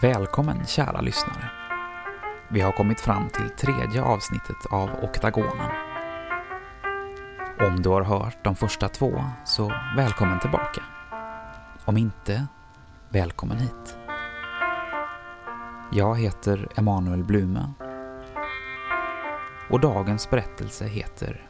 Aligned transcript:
Välkommen 0.00 0.66
kära 0.66 1.00
lyssnare. 1.00 1.50
Vi 2.48 2.60
har 2.60 2.72
kommit 2.72 3.00
fram 3.00 3.28
till 3.28 3.50
tredje 3.50 4.02
avsnittet 4.02 4.66
av 4.70 4.90
Oktagonen. 5.02 5.70
Om 7.60 7.82
du 7.82 7.88
har 7.88 8.02
hört 8.02 8.44
de 8.44 8.56
första 8.56 8.88
två, 8.88 9.24
så 9.44 9.72
välkommen 9.96 10.40
tillbaka. 10.40 10.82
Om 11.84 11.96
inte, 11.96 12.46
välkommen 13.08 13.58
hit. 13.58 13.98
Jag 15.92 16.18
heter 16.18 16.68
Emanuel 16.76 17.24
Blume 17.24 17.72
och 19.70 19.80
dagens 19.80 20.30
berättelse 20.30 20.84
heter 20.84 21.48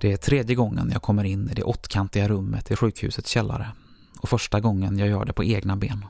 Det 0.00 0.12
är 0.12 0.16
tredje 0.16 0.56
gången 0.56 0.90
jag 0.92 1.02
kommer 1.02 1.24
in 1.24 1.50
i 1.50 1.54
det 1.54 1.62
åttkantiga 1.62 2.28
rummet 2.28 2.70
i 2.70 2.76
sjukhusets 2.76 3.30
källare 3.30 3.72
och 4.20 4.28
första 4.28 4.60
gången 4.60 4.98
jag 4.98 5.08
gör 5.08 5.24
det 5.24 5.32
på 5.32 5.44
egna 5.44 5.76
ben. 5.76 6.04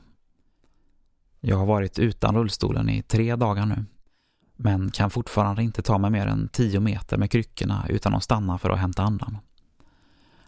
Jag 1.39 1.57
har 1.57 1.65
varit 1.65 1.99
utan 1.99 2.35
rullstolen 2.35 2.89
i 2.89 3.01
tre 3.01 3.35
dagar 3.35 3.65
nu 3.65 3.85
men 4.55 4.91
kan 4.91 5.09
fortfarande 5.09 5.63
inte 5.63 5.81
ta 5.81 5.97
mig 5.97 6.11
mer 6.11 6.27
än 6.27 6.47
tio 6.47 6.79
meter 6.79 7.17
med 7.17 7.31
kryckorna 7.31 7.85
utan 7.89 8.15
att 8.15 8.23
stanna 8.23 8.57
för 8.57 8.69
att 8.69 8.79
hämta 8.79 9.03
andan. 9.03 9.37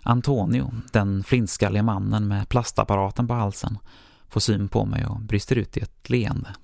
Antonio, 0.04 0.74
den 0.92 1.24
flintskalliga 1.24 1.84
mannen 1.84 2.28
med 2.28 2.50
plastapparaten 2.50 3.28
på 3.28 3.34
halsen, 3.34 3.78
får 4.28 4.40
syn 4.40 4.68
på 4.68 4.86
mig 4.86 5.06
och 5.06 5.20
brister 5.20 5.56
ut 5.56 5.78
i 5.78 5.80
ett 5.80 6.10
leende. 6.10 6.56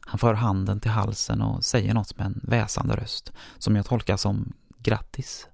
Han 0.00 0.18
för 0.18 0.34
handen 0.34 0.80
till 0.80 0.90
halsen 0.90 1.42
och 1.42 1.64
säger 1.64 1.94
något 1.94 2.18
med 2.18 2.26
en 2.26 2.40
väsande 2.42 2.96
röst 2.96 3.32
som 3.58 3.76
jag 3.76 3.86
tolkar 3.86 4.16
som 4.16 4.52
grattis. 4.78 5.48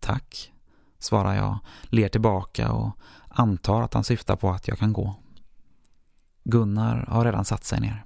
Tack, 0.00 0.52
svarar 0.98 1.34
jag, 1.34 1.58
ler 1.82 2.08
tillbaka 2.08 2.72
och 2.72 2.98
antar 3.28 3.82
att 3.82 3.94
han 3.94 4.04
syftar 4.04 4.36
på 4.36 4.50
att 4.50 4.68
jag 4.68 4.78
kan 4.78 4.92
gå. 4.92 5.14
Gunnar 6.44 7.06
har 7.08 7.24
redan 7.24 7.44
satt 7.44 7.64
sig 7.64 7.80
ner. 7.80 8.04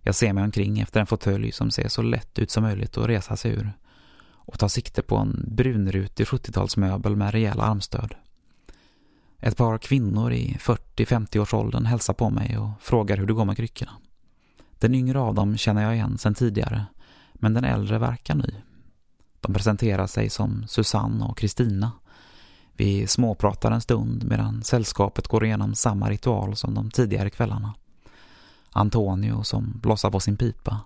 Jag 0.00 0.14
ser 0.14 0.32
mig 0.32 0.44
omkring 0.44 0.80
efter 0.80 1.00
en 1.00 1.06
fåtölj 1.06 1.52
som 1.52 1.70
ser 1.70 1.88
så 1.88 2.02
lätt 2.02 2.38
ut 2.38 2.50
som 2.50 2.62
möjligt 2.62 2.96
att 2.96 3.06
resa 3.06 3.36
sig 3.36 3.52
ur 3.52 3.72
och 4.46 4.58
tar 4.58 4.68
sikte 4.68 5.02
på 5.02 5.16
en 5.16 5.44
brunrutig 5.48 6.24
70-talsmöbel 6.26 7.16
med 7.16 7.32
rejäla 7.32 7.64
armstöd. 7.64 8.14
Ett 9.38 9.56
par 9.56 9.78
kvinnor 9.78 10.32
i 10.32 10.56
40-50-årsåldern 10.60 11.86
hälsar 11.86 12.14
på 12.14 12.30
mig 12.30 12.58
och 12.58 12.70
frågar 12.80 13.16
hur 13.16 13.26
det 13.26 13.32
går 13.32 13.44
med 13.44 13.56
kryckorna. 13.56 13.92
Den 14.78 14.94
yngre 14.94 15.18
av 15.18 15.34
dem 15.34 15.56
känner 15.56 15.82
jag 15.82 15.94
igen 15.94 16.18
sedan 16.18 16.34
tidigare, 16.34 16.86
men 17.34 17.54
den 17.54 17.64
äldre 17.64 17.98
verkar 17.98 18.34
ny. 18.34 18.54
De 19.40 19.54
presenterar 19.54 20.06
sig 20.06 20.30
som 20.30 20.64
Susanne 20.68 21.24
och 21.24 21.38
Kristina. 21.38 21.92
Vi 22.72 23.06
småpratar 23.06 23.70
en 23.70 23.80
stund 23.80 24.24
medan 24.24 24.62
sällskapet 24.62 25.28
går 25.28 25.44
igenom 25.44 25.74
samma 25.74 26.10
ritual 26.10 26.56
som 26.56 26.74
de 26.74 26.90
tidigare 26.90 27.30
kvällarna. 27.30 27.74
Antonio 28.70 29.42
som 29.42 29.80
blossar 29.82 30.10
på 30.10 30.20
sin 30.20 30.36
pipa, 30.36 30.80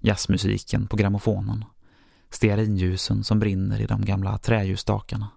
jazzmusiken 0.00 0.86
på 0.86 0.96
grammofonen, 0.96 1.64
stearinljusen 2.30 3.24
som 3.24 3.38
brinner 3.38 3.80
i 3.80 3.86
de 3.86 4.04
gamla 4.04 4.38
träljusstakarna. 4.38 5.28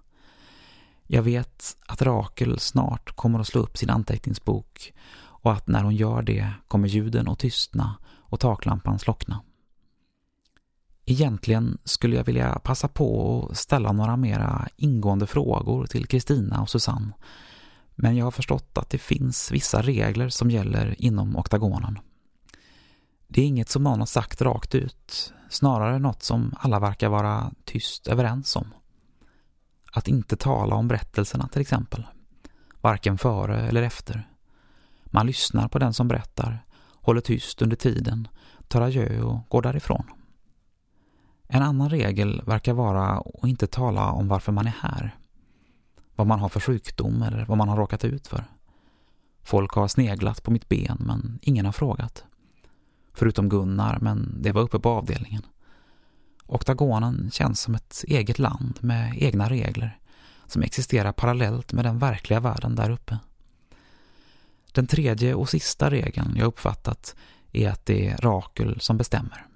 Jag 1.08 1.24
vet 1.24 1.78
att 1.86 2.02
Rakel 2.02 2.60
snart 2.60 3.16
kommer 3.16 3.40
att 3.40 3.48
slå 3.48 3.62
upp 3.62 3.78
sin 3.78 3.90
anteckningsbok 3.90 4.94
och 5.18 5.52
att 5.52 5.68
när 5.68 5.84
hon 5.84 5.96
gör 5.96 6.22
det 6.22 6.50
kommer 6.68 6.88
ljuden 6.88 7.28
att 7.28 7.40
tystna 7.40 7.96
och 8.08 8.40
taklampan 8.40 9.00
slockna. 9.00 9.42
Egentligen 11.12 11.78
skulle 11.84 12.16
jag 12.16 12.24
vilja 12.24 12.60
passa 12.64 12.88
på 12.88 13.48
att 13.52 13.58
ställa 13.58 13.92
några 13.92 14.18
mera 14.18 14.68
ingående 14.76 15.28
frågor 15.28 15.86
till 15.86 16.08
Kristina 16.08 16.62
och 16.62 16.70
Susanne. 16.70 17.14
Men 17.96 18.16
jag 18.16 18.26
har 18.26 18.32
förstått 18.32 18.78
att 18.78 18.90
det 18.90 18.98
finns 18.98 19.52
vissa 19.52 19.82
regler 19.82 20.30
som 20.30 20.52
gäller 20.52 20.96
inom 21.02 21.38
oktagonen. 21.38 22.00
Det 23.28 23.42
är 23.42 23.46
inget 23.46 23.70
som 23.70 23.84
någon 23.84 24.00
har 24.00 24.06
sagt 24.06 24.42
rakt 24.42 24.76
ut, 24.76 25.34
snarare 25.50 26.00
något 26.00 26.24
som 26.24 26.56
alla 26.60 26.80
verkar 26.80 27.10
vara 27.10 27.52
tyst 27.66 28.08
överens 28.08 28.56
om. 28.56 28.74
Att 29.92 30.08
inte 30.08 30.36
tala 30.36 30.76
om 30.76 30.88
berättelserna 30.88 31.48
till 31.48 31.62
exempel, 31.62 32.08
varken 32.82 33.18
före 33.18 33.68
eller 33.68 33.82
efter. 33.84 34.30
Man 35.06 35.28
lyssnar 35.28 35.68
på 35.68 35.80
den 35.80 35.94
som 35.94 36.08
berättar, 36.08 36.66
håller 36.94 37.22
tyst 37.22 37.62
under 37.62 37.76
tiden, 37.76 38.28
tar 38.68 38.82
adjö 38.82 39.22
och 39.22 39.50
går 39.50 39.62
därifrån. 39.62 40.06
En 41.54 41.64
annan 41.64 41.90
regel 41.90 42.42
verkar 42.46 42.74
vara 42.74 43.20
att 43.20 43.48
inte 43.48 43.68
tala 43.68 44.12
om 44.12 44.28
varför 44.28 44.52
man 44.52 44.68
är 44.68 44.76
här. 44.82 45.16
Vad 46.16 46.28
man 46.28 46.40
har 46.40 46.50
för 46.50 46.60
sjukdom 46.60 47.22
eller 47.22 47.46
vad 47.46 47.58
man 47.58 47.70
har 47.70 47.78
råkat 47.78 48.06
ut 48.06 48.28
för. 48.28 48.44
Folk 49.44 49.72
har 49.72 49.88
sneglat 49.88 50.44
på 50.44 50.52
mitt 50.52 50.70
ben 50.70 50.98
men 51.00 51.40
ingen 51.42 51.66
har 51.66 51.72
frågat. 51.72 52.24
Förutom 53.14 53.50
Gunnar, 53.50 54.00
men 54.02 54.38
det 54.42 54.52
var 54.52 54.62
uppe 54.62 54.80
på 54.80 54.90
avdelningen. 54.90 55.42
Oktagonen 56.46 57.30
känns 57.32 57.62
som 57.62 57.76
ett 57.76 58.04
eget 58.08 58.40
land 58.40 58.78
med 58.82 59.18
egna 59.18 59.50
regler 59.50 60.00
som 60.48 60.62
existerar 60.62 61.12
parallellt 61.12 61.74
med 61.74 61.86
den 61.86 62.00
verkliga 62.00 62.40
världen 62.40 62.76
där 62.76 62.90
uppe. 62.90 63.18
Den 64.72 64.88
tredje 64.88 65.34
och 65.34 65.50
sista 65.50 65.90
regeln 65.90 66.36
jag 66.38 66.48
uppfattat 66.48 67.16
är 67.52 67.70
att 67.70 67.86
det 67.86 68.08
är 68.08 68.18
Rakel 68.18 68.80
som 68.80 68.98
bestämmer 68.98 69.51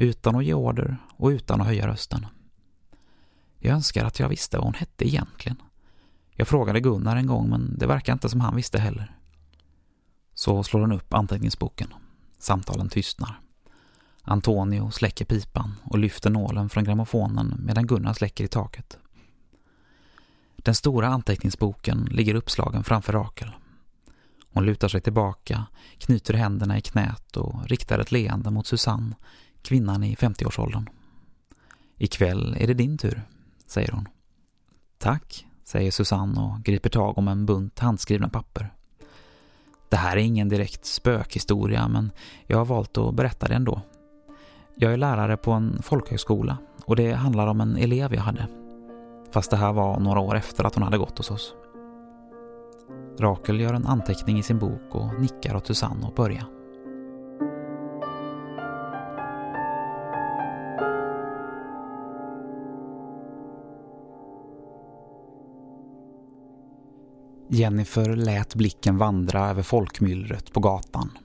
utan 0.00 0.36
att 0.36 0.44
ge 0.44 0.54
order 0.54 0.96
och 1.16 1.28
utan 1.28 1.60
att 1.60 1.66
höja 1.66 1.86
rösten. 1.86 2.26
Jag 3.58 3.74
önskar 3.74 4.04
att 4.04 4.20
jag 4.20 4.28
visste 4.28 4.56
vad 4.56 4.66
hon 4.66 4.74
hette 4.74 5.08
egentligen. 5.08 5.62
Jag 6.30 6.48
frågade 6.48 6.80
Gunnar 6.80 7.16
en 7.16 7.26
gång 7.26 7.50
men 7.50 7.78
det 7.78 7.86
verkar 7.86 8.12
inte 8.12 8.28
som 8.28 8.40
han 8.40 8.56
visste 8.56 8.78
heller. 8.78 9.16
Så 10.34 10.62
slår 10.62 10.80
hon 10.80 10.92
upp 10.92 11.14
anteckningsboken. 11.14 11.94
Samtalen 12.38 12.88
tystnar. 12.88 13.40
Antonio 14.22 14.90
släcker 14.90 15.24
pipan 15.24 15.74
och 15.84 15.98
lyfter 15.98 16.30
nålen 16.30 16.68
från 16.68 16.84
grammofonen 16.84 17.60
medan 17.66 17.86
Gunnar 17.86 18.12
släcker 18.12 18.44
i 18.44 18.48
taket. 18.48 18.98
Den 20.56 20.74
stora 20.74 21.08
anteckningsboken 21.08 22.08
ligger 22.10 22.34
uppslagen 22.34 22.84
framför 22.84 23.12
Rakel. 23.12 23.50
Hon 24.52 24.66
lutar 24.66 24.88
sig 24.88 25.00
tillbaka, 25.00 25.66
knyter 25.98 26.34
händerna 26.34 26.78
i 26.78 26.80
knät 26.80 27.36
och 27.36 27.66
riktar 27.66 27.98
ett 27.98 28.12
leende 28.12 28.50
mot 28.50 28.66
Susanne 28.66 29.16
kvinnan 29.62 30.02
i 30.04 30.14
50-årsåldern. 30.14 30.88
Ikväll 31.98 32.56
är 32.60 32.66
det 32.66 32.74
din 32.74 32.98
tur, 32.98 33.22
säger 33.66 33.92
hon. 33.92 34.08
Tack, 34.98 35.46
säger 35.64 35.90
Susanne 35.90 36.40
och 36.40 36.62
griper 36.64 36.90
tag 36.90 37.18
om 37.18 37.28
en 37.28 37.46
bunt 37.46 37.78
handskrivna 37.78 38.28
papper. 38.28 38.74
Det 39.88 39.96
här 39.96 40.16
är 40.16 40.20
ingen 40.20 40.48
direkt 40.48 40.84
spökhistoria 40.84 41.88
men 41.88 42.12
jag 42.46 42.58
har 42.58 42.64
valt 42.64 42.98
att 42.98 43.14
berätta 43.14 43.48
det 43.48 43.54
ändå. 43.54 43.80
Jag 44.76 44.92
är 44.92 44.96
lärare 44.96 45.36
på 45.36 45.52
en 45.52 45.82
folkhögskola 45.82 46.58
och 46.84 46.96
det 46.96 47.12
handlar 47.12 47.46
om 47.46 47.60
en 47.60 47.76
elev 47.76 48.14
jag 48.14 48.22
hade. 48.22 48.46
Fast 49.30 49.50
det 49.50 49.56
här 49.56 49.72
var 49.72 50.00
några 50.00 50.20
år 50.20 50.36
efter 50.36 50.64
att 50.64 50.74
hon 50.74 50.82
hade 50.82 50.98
gått 50.98 51.18
hos 51.18 51.30
oss. 51.30 51.54
Rakel 53.18 53.60
gör 53.60 53.74
en 53.74 53.86
anteckning 53.86 54.38
i 54.38 54.42
sin 54.42 54.58
bok 54.58 54.94
och 54.94 55.20
nickar 55.20 55.56
åt 55.56 55.66
Susanne 55.66 56.06
att 56.06 56.14
börja. 56.14 56.46
Jennifer 67.52 68.16
lät 68.16 68.54
blicken 68.54 68.98
vandra 68.98 69.48
över 69.48 69.62
folkmyllret 69.62 70.52
på 70.52 70.60
gatan. 70.60 71.18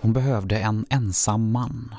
Hon 0.00 0.12
behövde 0.12 0.58
en 0.58 0.86
ensam 0.90 1.52
man. 1.52 1.94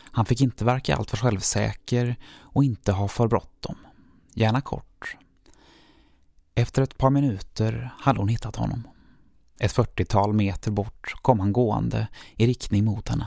Han 0.00 0.24
fick 0.24 0.40
inte 0.40 0.64
verka 0.64 0.96
alltför 0.96 1.16
självsäker 1.16 2.16
och 2.40 2.64
inte 2.64 2.92
ha 2.92 3.08
för 3.08 3.28
bråttom. 3.28 3.76
Gärna 4.34 4.60
kort. 4.60 5.16
Efter 6.54 6.82
ett 6.82 6.98
par 6.98 7.10
minuter 7.10 7.94
hade 7.98 8.18
hon 8.18 8.28
hittat 8.28 8.56
honom. 8.56 8.88
Ett 9.60 9.72
fyrtiotal 9.72 10.32
meter 10.32 10.70
bort 10.70 11.14
kom 11.22 11.40
han 11.40 11.52
gående 11.52 12.08
i 12.36 12.46
riktning 12.46 12.84
mot 12.84 13.08
henne. 13.08 13.26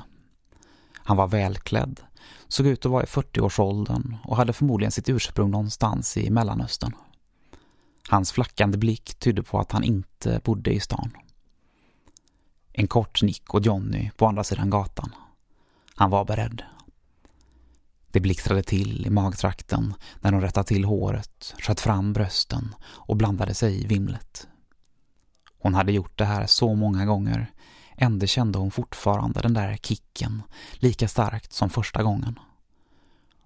Han 0.93 1.17
var 1.17 1.27
välklädd, 1.27 1.99
såg 2.47 2.67
ut 2.67 2.85
att 2.85 2.91
vara 2.91 3.03
i 3.03 3.05
40-årsåldern 3.05 4.17
och 4.23 4.37
hade 4.37 4.53
förmodligen 4.53 4.91
sitt 4.91 5.09
ursprung 5.09 5.51
någonstans 5.51 6.17
i 6.17 6.29
Mellanöstern. 6.29 6.93
Hans 8.09 8.31
flackande 8.31 8.77
blick 8.77 9.15
tydde 9.19 9.43
på 9.43 9.59
att 9.59 9.71
han 9.71 9.83
inte 9.83 10.41
bodde 10.43 10.73
i 10.73 10.79
stan. 10.79 11.11
En 12.73 12.87
kort 12.87 13.21
nick 13.21 13.53
och 13.53 13.65
Johnny 13.65 14.11
på 14.17 14.27
andra 14.27 14.43
sidan 14.43 14.69
gatan. 14.69 15.15
Han 15.95 16.09
var 16.09 16.25
beredd. 16.25 16.63
Det 18.11 18.19
blixtrade 18.19 18.63
till 18.63 19.05
i 19.05 19.09
magtrakten 19.09 19.93
när 20.21 20.31
hon 20.31 20.41
rättade 20.41 20.67
till 20.67 20.85
håret, 20.85 21.55
sköt 21.59 21.79
fram 21.79 22.13
brösten 22.13 22.75
och 22.83 23.17
blandade 23.17 23.53
sig 23.53 23.83
i 23.83 23.87
vimlet. 23.87 24.47
Hon 25.59 25.73
hade 25.73 25.91
gjort 25.91 26.17
det 26.17 26.25
här 26.25 26.45
så 26.45 26.75
många 26.75 27.05
gånger. 27.05 27.51
Ändå 27.95 28.25
kände 28.25 28.59
hon 28.59 28.71
fortfarande 28.71 29.41
den 29.41 29.53
där 29.53 29.77
kicken, 29.77 30.43
lika 30.73 31.07
starkt 31.07 31.53
som 31.53 31.69
första 31.69 32.03
gången. 32.03 32.39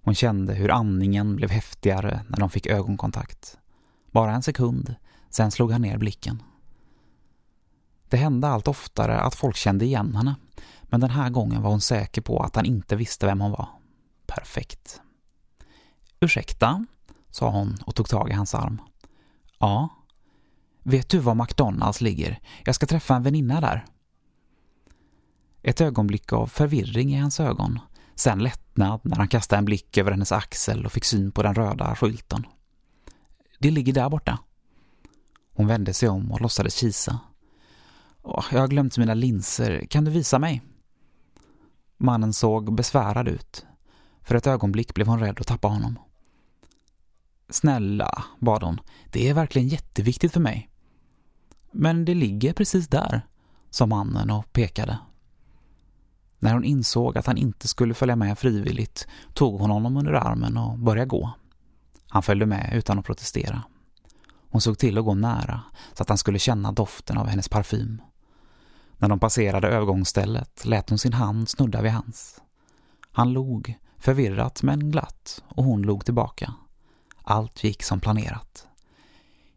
Hon 0.04 0.16
kände 0.16 0.54
hur 0.54 0.72
andningen 0.72 1.36
blev 1.36 1.50
häftigare 1.50 2.26
när 2.28 2.38
de 2.40 2.50
fick 2.50 2.68
ögonkontakt. 2.68 3.58
Bara 4.16 4.32
en 4.32 4.44
sekund, 4.44 4.96
sen 5.30 5.52
slog 5.52 5.72
han 5.72 5.82
ner 5.82 5.98
blicken. 5.98 6.44
Det 8.10 8.18
hände 8.18 8.48
allt 8.48 8.68
oftare 8.68 9.20
att 9.20 9.36
folk 9.36 9.56
kände 9.56 9.86
igen 9.86 10.16
henne, 10.16 10.36
men 10.84 11.00
den 11.00 11.10
här 11.10 11.30
gången 11.30 11.62
var 11.62 11.70
hon 11.70 11.82
säker 11.82 12.22
på 12.22 12.40
att 12.40 12.56
han 12.56 12.66
inte 12.66 12.96
visste 12.96 13.26
vem 13.26 13.42
hon 13.42 13.52
var. 13.52 13.68
Perfekt. 14.28 15.02
Ursäkta, 16.20 16.86
sa 17.30 17.50
hon 17.50 17.78
och 17.86 17.96
tog 17.96 18.10
tag 18.10 18.30
i 18.30 18.34
hans 18.34 18.56
arm. 18.56 18.82
Ja. 19.60 19.90
Vet 20.84 21.10
du 21.10 21.20
var 21.20 21.36
McDonalds 21.36 22.02
ligger? 22.02 22.40
Jag 22.66 22.76
ska 22.76 22.86
träffa 22.86 23.16
en 23.16 23.24
väninna 23.24 23.62
där. 23.62 23.86
Ett 25.62 25.82
ögonblick 25.82 26.34
av 26.34 26.48
förvirring 26.48 27.14
i 27.14 27.20
hans 27.20 27.40
ögon. 27.40 27.80
Sen 28.16 28.40
lättnad 28.40 29.00
när 29.04 29.18
han 29.18 29.28
kastade 29.28 29.58
en 29.58 29.66
blick 29.66 29.98
över 29.98 30.12
hennes 30.12 30.32
axel 30.32 30.86
och 30.86 30.92
fick 30.92 31.06
syn 31.06 31.32
på 31.32 31.44
den 31.44 31.56
röda 31.56 31.96
skylten. 31.96 32.46
Det 33.66 33.72
ligger 33.72 33.94
där 33.94 34.10
borta. 34.10 34.40
Hon 35.54 35.68
vände 35.68 35.94
sig 35.94 36.10
om 36.10 36.32
och 36.32 36.42
låtsades 36.42 36.76
kisa. 36.76 37.20
Jag 38.24 38.60
har 38.60 38.68
glömt 38.68 38.98
mina 38.98 39.14
linser. 39.14 39.86
Kan 39.90 40.06
du 40.06 40.12
visa 40.12 40.40
mig? 40.40 40.62
Mannen 41.98 42.34
såg 42.34 42.76
besvärad 42.76 43.28
ut. 43.28 43.66
För 44.22 44.36
ett 44.36 44.48
ögonblick 44.48 44.94
blev 44.94 45.08
hon 45.08 45.20
rädd 45.20 45.40
att 45.40 45.48
tappa 45.48 45.68
honom. 45.68 46.00
Snälla, 47.50 48.24
bad 48.40 48.64
hon. 48.64 48.80
Det 49.12 49.30
är 49.30 49.34
verkligen 49.34 49.68
jätteviktigt 49.68 50.34
för 50.34 50.40
mig. 50.40 50.70
Men 51.72 52.06
det 52.06 52.14
ligger 52.14 52.54
precis 52.54 52.88
där, 52.88 53.22
sa 53.70 53.86
mannen 53.86 54.32
och 54.32 54.54
pekade. 54.54 54.98
När 56.40 56.54
hon 56.54 56.64
insåg 56.64 57.18
att 57.18 57.26
han 57.26 57.38
inte 57.38 57.68
skulle 57.68 57.94
följa 57.94 58.16
med 58.16 58.40
frivilligt 58.40 59.08
tog 59.34 59.60
hon 59.60 59.72
honom 59.72 59.98
under 59.98 60.14
armen 60.14 60.58
och 60.58 60.80
började 60.80 61.10
gå. 61.10 61.34
Han 62.16 62.24
följde 62.24 62.46
med 62.46 62.72
utan 62.74 63.00
att 63.00 63.06
protestera. 63.06 63.64
Hon 64.50 64.62
såg 64.62 64.78
till 64.78 64.98
att 64.98 65.06
gå 65.06 65.14
nära 65.14 65.62
så 65.94 66.04
att 66.04 66.10
han 66.10 66.18
skulle 66.18 66.40
känna 66.40 66.72
doften 66.72 67.18
av 67.18 67.28
hennes 67.28 67.50
parfym. 67.50 68.02
När 68.98 69.10
de 69.10 69.20
passerade 69.20 69.68
övergångsstället 69.68 70.66
lät 70.66 70.90
hon 70.90 71.00
sin 71.00 71.14
hand 71.14 71.50
snudda 71.50 71.82
vid 71.82 71.92
hans. 71.92 72.42
Han 73.12 73.34
log, 73.34 73.80
förvirrat 73.98 74.64
men 74.64 74.92
glatt, 74.92 75.44
och 75.48 75.64
hon 75.64 75.82
log 75.82 76.06
tillbaka. 76.06 76.54
Allt 77.24 77.64
gick 77.64 77.84
som 77.84 78.00
planerat. 78.00 78.68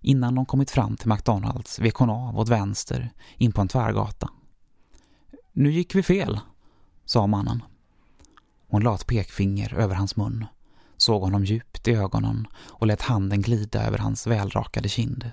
Innan 0.01 0.35
de 0.35 0.47
kommit 0.47 0.71
fram 0.71 0.97
till 0.97 1.09
McDonalds 1.09 1.79
vek 1.79 1.95
hon 1.95 2.11
av 2.11 2.39
åt 2.39 2.49
vänster 2.49 3.13
in 3.37 3.53
på 3.53 3.61
en 3.61 3.69
tvärgata. 3.69 4.31
Nu 5.53 5.73
gick 5.73 5.95
vi 5.95 6.03
fel, 6.03 6.41
sa 7.05 7.27
mannen. 7.27 7.63
Hon 8.69 8.83
la 8.83 8.95
ett 8.95 9.07
pekfinger 9.07 9.75
över 9.75 9.95
hans 9.95 10.17
mun, 10.17 10.47
såg 10.99 11.23
honom 11.23 11.45
djupt 11.45 11.89
i 11.89 11.95
ögonen 11.95 12.47
och 12.69 12.87
lät 12.87 13.03
handen 13.03 13.43
glida 13.43 13.87
över 13.87 13.99
hans 13.99 14.27
välrakade 14.27 14.89
kind. 14.89 15.31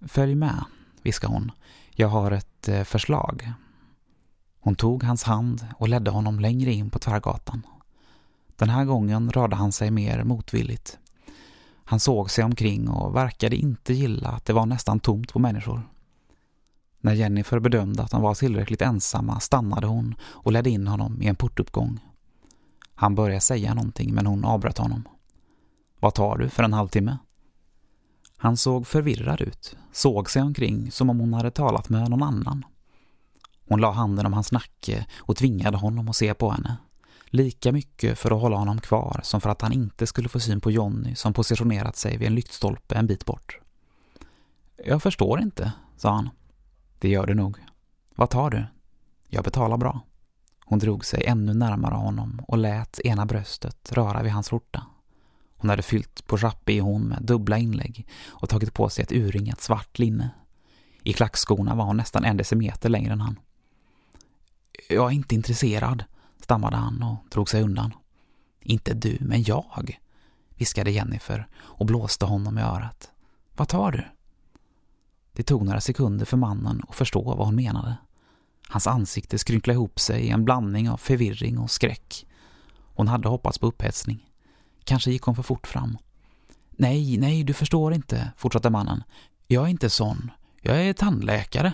Följ 0.00 0.34
med, 0.34 0.64
viskade 1.02 1.32
hon. 1.32 1.52
Jag 1.90 2.08
har 2.08 2.30
ett 2.30 2.68
eh, 2.68 2.82
förslag. 2.84 3.52
Hon 4.60 4.74
tog 4.74 5.02
hans 5.02 5.22
hand 5.22 5.66
och 5.76 5.88
ledde 5.88 6.10
honom 6.10 6.40
längre 6.40 6.72
in 6.72 6.90
på 6.90 6.98
tvärgatan. 6.98 7.66
Den 8.56 8.68
här 8.68 8.84
gången 8.84 9.30
rörde 9.32 9.56
han 9.56 9.72
sig 9.72 9.90
mer 9.90 10.24
motvilligt. 10.24 10.98
Han 11.84 12.00
såg 12.00 12.30
sig 12.30 12.44
omkring 12.44 12.88
och 12.88 13.16
verkade 13.16 13.56
inte 13.56 13.92
gilla 13.92 14.28
att 14.28 14.44
det 14.44 14.52
var 14.52 14.66
nästan 14.66 15.00
tomt 15.00 15.32
på 15.32 15.38
människor. 15.38 15.88
När 17.00 17.12
Jennifer 17.12 17.58
bedömde 17.58 18.02
att 18.02 18.10
de 18.10 18.22
var 18.22 18.34
tillräckligt 18.34 18.82
ensamma 18.82 19.40
stannade 19.40 19.86
hon 19.86 20.14
och 20.22 20.52
ledde 20.52 20.70
in 20.70 20.86
honom 20.86 21.22
i 21.22 21.26
en 21.26 21.36
portuppgång. 21.36 22.00
Han 23.02 23.14
började 23.14 23.40
säga 23.40 23.74
någonting 23.74 24.14
men 24.14 24.26
hon 24.26 24.44
avbröt 24.44 24.78
honom. 24.78 25.08
Vad 26.00 26.14
tar 26.14 26.38
du 26.38 26.48
för 26.48 26.62
en 26.62 26.72
halvtimme? 26.72 27.18
Han 28.36 28.56
såg 28.56 28.86
förvirrad 28.86 29.40
ut, 29.40 29.76
såg 29.92 30.30
sig 30.30 30.42
omkring 30.42 30.90
som 30.90 31.10
om 31.10 31.20
hon 31.20 31.34
hade 31.34 31.50
talat 31.50 31.88
med 31.88 32.10
någon 32.10 32.22
annan. 32.22 32.64
Hon 33.68 33.80
la 33.80 33.90
handen 33.90 34.26
om 34.26 34.32
hans 34.32 34.52
nacke 34.52 35.06
och 35.18 35.36
tvingade 35.36 35.76
honom 35.76 36.08
att 36.08 36.16
se 36.16 36.34
på 36.34 36.50
henne. 36.50 36.76
Lika 37.26 37.72
mycket 37.72 38.18
för 38.18 38.30
att 38.30 38.40
hålla 38.40 38.56
honom 38.56 38.80
kvar 38.80 39.20
som 39.22 39.40
för 39.40 39.50
att 39.50 39.62
han 39.62 39.72
inte 39.72 40.06
skulle 40.06 40.28
få 40.28 40.40
syn 40.40 40.60
på 40.60 40.70
Jonny 40.70 41.14
som 41.14 41.32
positionerat 41.32 41.96
sig 41.96 42.16
vid 42.16 42.28
en 42.28 42.34
lyktstolpe 42.34 42.94
en 42.94 43.06
bit 43.06 43.24
bort. 43.24 43.58
Jag 44.84 45.02
förstår 45.02 45.40
inte, 45.40 45.72
sa 45.96 46.10
han. 46.10 46.30
Det 46.98 47.08
gör 47.08 47.26
du 47.26 47.34
nog. 47.34 47.58
Vad 48.14 48.30
tar 48.30 48.50
du? 48.50 48.64
Jag 49.28 49.44
betalar 49.44 49.76
bra. 49.76 50.00
Hon 50.64 50.78
drog 50.78 51.04
sig 51.04 51.24
ännu 51.26 51.54
närmare 51.54 51.94
honom 51.94 52.40
och 52.48 52.58
lät 52.58 53.00
ena 53.00 53.26
bröstet 53.26 53.92
röra 53.92 54.22
vid 54.22 54.32
hans 54.32 54.48
skjorta. 54.48 54.86
Hon 55.56 55.70
hade 55.70 55.82
fyllt 55.82 56.26
på 56.26 56.38
i 56.66 56.78
hon 56.78 57.02
med 57.02 57.22
dubbla 57.22 57.58
inlägg 57.58 58.08
och 58.26 58.48
tagit 58.48 58.74
på 58.74 58.88
sig 58.88 59.02
ett 59.02 59.12
urringat 59.12 59.60
svart 59.60 59.98
linne. 59.98 60.30
I 61.02 61.12
klackskorna 61.12 61.74
var 61.74 61.84
hon 61.84 61.96
nästan 61.96 62.24
en 62.24 62.36
decimeter 62.36 62.88
längre 62.88 63.12
än 63.12 63.20
han. 63.20 63.38
Jag 64.88 65.06
är 65.06 65.14
inte 65.14 65.34
intresserad, 65.34 66.04
stammade 66.40 66.76
han 66.76 67.02
och 67.02 67.16
drog 67.30 67.48
sig 67.48 67.62
undan. 67.62 67.94
Inte 68.60 68.94
du, 68.94 69.18
men 69.20 69.42
jag, 69.42 69.98
viskade 70.56 70.90
Jennifer 70.90 71.48
och 71.54 71.86
blåste 71.86 72.24
honom 72.24 72.58
i 72.58 72.62
örat. 72.62 73.10
Vad 73.56 73.68
tar 73.68 73.92
du? 73.92 74.04
Det 75.32 75.42
tog 75.42 75.64
några 75.64 75.80
sekunder 75.80 76.26
för 76.26 76.36
mannen 76.36 76.82
att 76.88 76.94
förstå 76.94 77.22
vad 77.22 77.46
hon 77.46 77.56
menade. 77.56 77.96
Hans 78.72 78.86
ansikte 78.86 79.38
skrynklade 79.38 79.74
ihop 79.74 80.00
sig 80.00 80.22
i 80.22 80.30
en 80.30 80.44
blandning 80.44 80.90
av 80.90 80.96
förvirring 80.96 81.58
och 81.58 81.70
skräck. 81.70 82.26
Hon 82.94 83.08
hade 83.08 83.28
hoppats 83.28 83.58
på 83.58 83.66
upphetsning. 83.66 84.28
Kanske 84.84 85.10
gick 85.10 85.22
hon 85.22 85.34
för 85.34 85.42
fort 85.42 85.66
fram. 85.66 85.98
Nej, 86.70 87.16
nej, 87.18 87.44
du 87.44 87.54
förstår 87.54 87.94
inte, 87.94 88.32
fortsatte 88.36 88.70
mannen. 88.70 89.02
Jag 89.46 89.64
är 89.64 89.68
inte 89.68 89.90
sån. 89.90 90.30
Jag 90.62 90.82
är 90.82 90.92
tandläkare. 90.92 91.72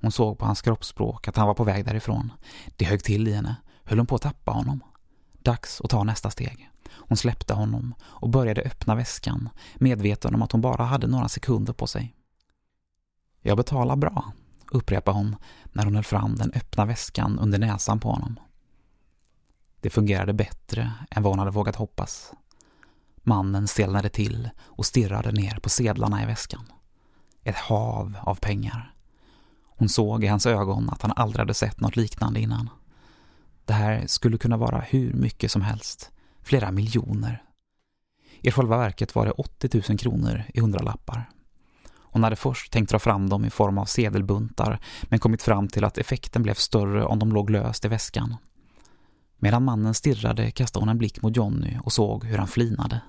Hon 0.00 0.12
såg 0.12 0.38
på 0.38 0.46
hans 0.46 0.62
kroppsspråk 0.62 1.28
att 1.28 1.36
han 1.36 1.46
var 1.46 1.54
på 1.54 1.64
väg 1.64 1.84
därifrån. 1.84 2.32
Det 2.76 2.84
högg 2.84 3.04
till 3.04 3.28
i 3.28 3.32
henne. 3.32 3.56
Höll 3.84 3.98
hon 3.98 4.06
på 4.06 4.14
att 4.14 4.22
tappa 4.22 4.52
honom? 4.52 4.84
Dags 5.32 5.80
att 5.80 5.90
ta 5.90 6.04
nästa 6.04 6.30
steg. 6.30 6.70
Hon 6.88 7.16
släppte 7.16 7.54
honom 7.54 7.94
och 8.02 8.28
började 8.28 8.62
öppna 8.62 8.94
väskan, 8.94 9.48
medveten 9.74 10.34
om 10.34 10.42
att 10.42 10.52
hon 10.52 10.60
bara 10.60 10.84
hade 10.84 11.06
några 11.06 11.28
sekunder 11.28 11.72
på 11.72 11.86
sig. 11.86 12.14
Jag 13.42 13.56
betalar 13.56 13.96
bra, 13.96 14.32
upprepade 14.70 15.18
hon 15.18 15.36
när 15.72 15.84
hon 15.84 15.94
höll 15.94 16.04
fram 16.04 16.36
den 16.36 16.52
öppna 16.54 16.84
väskan 16.84 17.38
under 17.38 17.58
näsan 17.58 18.00
på 18.00 18.10
honom. 18.10 18.40
Det 19.80 19.90
fungerade 19.90 20.32
bättre 20.32 20.92
än 21.10 21.22
vad 21.22 21.32
hon 21.32 21.38
hade 21.38 21.50
vågat 21.50 21.76
hoppas. 21.76 22.32
Mannen 23.16 23.68
stelnade 23.68 24.08
till 24.08 24.50
och 24.60 24.86
stirrade 24.86 25.32
ner 25.32 25.58
på 25.62 25.68
sedlarna 25.68 26.22
i 26.22 26.26
väskan. 26.26 26.72
Ett 27.44 27.56
hav 27.56 28.18
av 28.22 28.34
pengar. 28.34 28.94
Hon 29.64 29.88
såg 29.88 30.24
i 30.24 30.26
hans 30.26 30.46
ögon 30.46 30.90
att 30.90 31.02
han 31.02 31.12
aldrig 31.16 31.38
hade 31.38 31.54
sett 31.54 31.80
något 31.80 31.96
liknande 31.96 32.40
innan. 32.40 32.70
Det 33.64 33.72
här 33.72 34.06
skulle 34.06 34.38
kunna 34.38 34.56
vara 34.56 34.80
hur 34.80 35.12
mycket 35.12 35.50
som 35.50 35.62
helst. 35.62 36.10
Flera 36.42 36.70
miljoner. 36.70 37.42
I 38.40 38.50
själva 38.50 38.76
verket 38.76 39.14
var 39.14 39.26
det 39.26 39.32
80 39.32 39.82
000 39.88 39.98
kronor 39.98 40.44
i 40.54 40.60
hundralappar. 40.60 41.30
Hon 42.16 42.22
hade 42.22 42.36
först 42.36 42.72
tänkt 42.72 42.90
dra 42.90 42.98
fram 42.98 43.28
dem 43.28 43.44
i 43.44 43.50
form 43.50 43.78
av 43.78 43.84
sedelbuntar 43.84 44.80
men 45.02 45.18
kommit 45.18 45.42
fram 45.42 45.68
till 45.68 45.84
att 45.84 45.98
effekten 45.98 46.42
blev 46.42 46.54
större 46.54 47.04
om 47.04 47.18
de 47.18 47.32
låg 47.32 47.50
löst 47.50 47.84
i 47.84 47.88
väskan. 47.88 48.36
Medan 49.38 49.64
mannen 49.64 49.94
stirrade 49.94 50.50
kastade 50.50 50.82
hon 50.82 50.88
en 50.88 50.98
blick 50.98 51.22
mot 51.22 51.36
Johnny 51.36 51.78
och 51.84 51.92
såg 51.92 52.24
hur 52.24 52.38
han 52.38 52.48
flinade. 52.48 53.00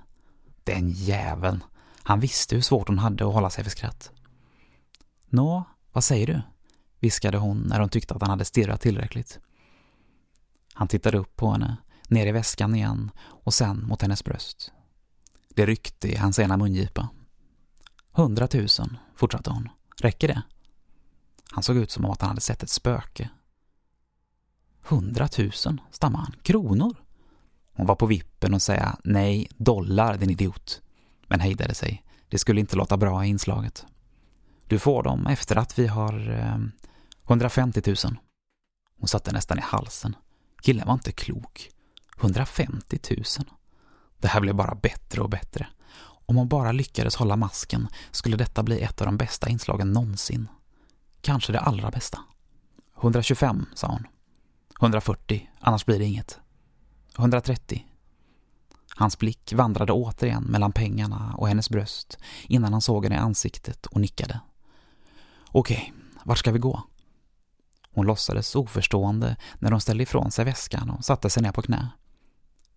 Den 0.63 0.89
jäveln! 0.89 1.63
Han 2.03 2.19
visste 2.19 2.55
hur 2.55 2.61
svårt 2.61 2.87
hon 2.87 2.97
hade 2.97 3.27
att 3.27 3.33
hålla 3.33 3.49
sig 3.49 3.63
för 3.63 3.71
skratt. 3.71 4.11
Nå, 5.29 5.63
vad 5.91 6.03
säger 6.03 6.27
du? 6.27 6.41
viskade 6.99 7.37
hon 7.37 7.57
när 7.57 7.79
hon 7.79 7.89
tyckte 7.89 8.13
att 8.13 8.21
han 8.21 8.29
hade 8.29 8.45
stirrat 8.45 8.81
tillräckligt. 8.81 9.39
Han 10.73 10.87
tittade 10.87 11.17
upp 11.17 11.35
på 11.35 11.51
henne, 11.51 11.77
ner 12.09 12.27
i 12.27 12.31
väskan 12.31 12.75
igen 12.75 13.11
och 13.19 13.53
sen 13.53 13.87
mot 13.87 14.01
hennes 14.01 14.23
bröst. 14.23 14.71
Det 15.49 15.65
ryckte 15.65 16.07
i 16.07 16.15
hans 16.15 16.39
ena 16.39 16.57
mungipa. 16.57 17.09
Hundratusen, 18.17 18.97
fortsatte 19.15 19.49
hon. 19.49 19.69
Räcker 20.01 20.27
det? 20.27 20.41
Han 21.51 21.63
såg 21.63 21.77
ut 21.77 21.91
som 21.91 22.05
om 22.05 22.11
att 22.11 22.21
han 22.21 22.29
hade 22.29 22.41
sett 22.41 22.63
ett 22.63 22.69
spöke. 22.69 23.29
Hundratusen, 24.81 25.81
stammade 25.91 26.23
han. 26.23 26.35
Kronor? 26.41 26.95
Hon 27.73 27.85
var 27.85 27.95
på 27.95 28.05
vippen 28.05 28.53
att 28.53 28.63
säga 28.63 28.97
nej, 29.03 29.47
dollar, 29.57 30.17
din 30.17 30.29
idiot. 30.29 30.81
Men 31.27 31.39
hejdade 31.39 31.73
sig. 31.73 32.03
Det 32.29 32.37
skulle 32.37 32.59
inte 32.59 32.75
låta 32.75 32.97
bra 32.97 33.25
i 33.25 33.27
inslaget. 33.27 33.85
Du 34.67 34.79
får 34.79 35.03
dem 35.03 35.27
efter 35.27 35.55
att 35.55 35.79
vi 35.79 35.87
har... 35.87 36.29
Eh, 36.29 36.57
150 37.27 37.81
000. 37.85 37.95
Hon 38.99 39.07
satte 39.07 39.31
nästan 39.31 39.57
i 39.57 39.61
halsen. 39.61 40.15
Killen 40.61 40.87
var 40.87 40.93
inte 40.93 41.11
klok. 41.11 41.69
150 42.19 42.99
000. 43.09 43.23
Det 44.17 44.27
här 44.27 44.41
blev 44.41 44.55
bara 44.55 44.75
bättre 44.75 45.21
och 45.21 45.29
bättre. 45.29 45.67
Om 46.29 46.35
hon 46.35 46.47
bara 46.47 46.71
lyckades 46.71 47.15
hålla 47.15 47.35
masken 47.35 47.87
skulle 48.11 48.37
detta 48.37 48.63
bli 48.63 48.81
ett 48.81 49.01
av 49.01 49.05
de 49.07 49.17
bästa 49.17 49.49
inslagen 49.49 49.91
någonsin. 49.91 50.47
Kanske 51.21 51.53
det 51.53 51.59
allra 51.59 51.91
bästa. 51.91 52.19
125, 53.01 53.65
sa 53.75 53.87
hon. 53.87 54.07
140, 54.81 55.49
annars 55.59 55.85
blir 55.85 55.99
det 55.99 56.05
inget. 56.05 56.39
130. 57.17 57.85
Hans 58.95 59.17
blick 59.17 59.53
vandrade 59.53 59.93
återigen 59.93 60.43
mellan 60.43 60.71
pengarna 60.71 61.35
och 61.37 61.47
hennes 61.47 61.69
bröst 61.69 62.17
innan 62.47 62.73
han 62.73 62.81
såg 62.81 63.03
henne 63.03 63.15
i 63.15 63.19
ansiktet 63.19 63.85
och 63.85 64.01
nickade. 64.01 64.39
Okej, 65.47 65.93
vart 66.23 66.37
ska 66.37 66.51
vi 66.51 66.59
gå? 66.59 66.83
Hon 67.93 68.05
låtsades 68.05 68.55
oförstående 68.55 69.35
när 69.59 69.71
de 69.71 69.81
ställde 69.81 70.03
ifrån 70.03 70.31
sig 70.31 70.45
väskan 70.45 70.89
och 70.89 71.05
satte 71.05 71.29
sig 71.29 71.43
ner 71.43 71.51
på 71.51 71.61
knä. 71.61 71.89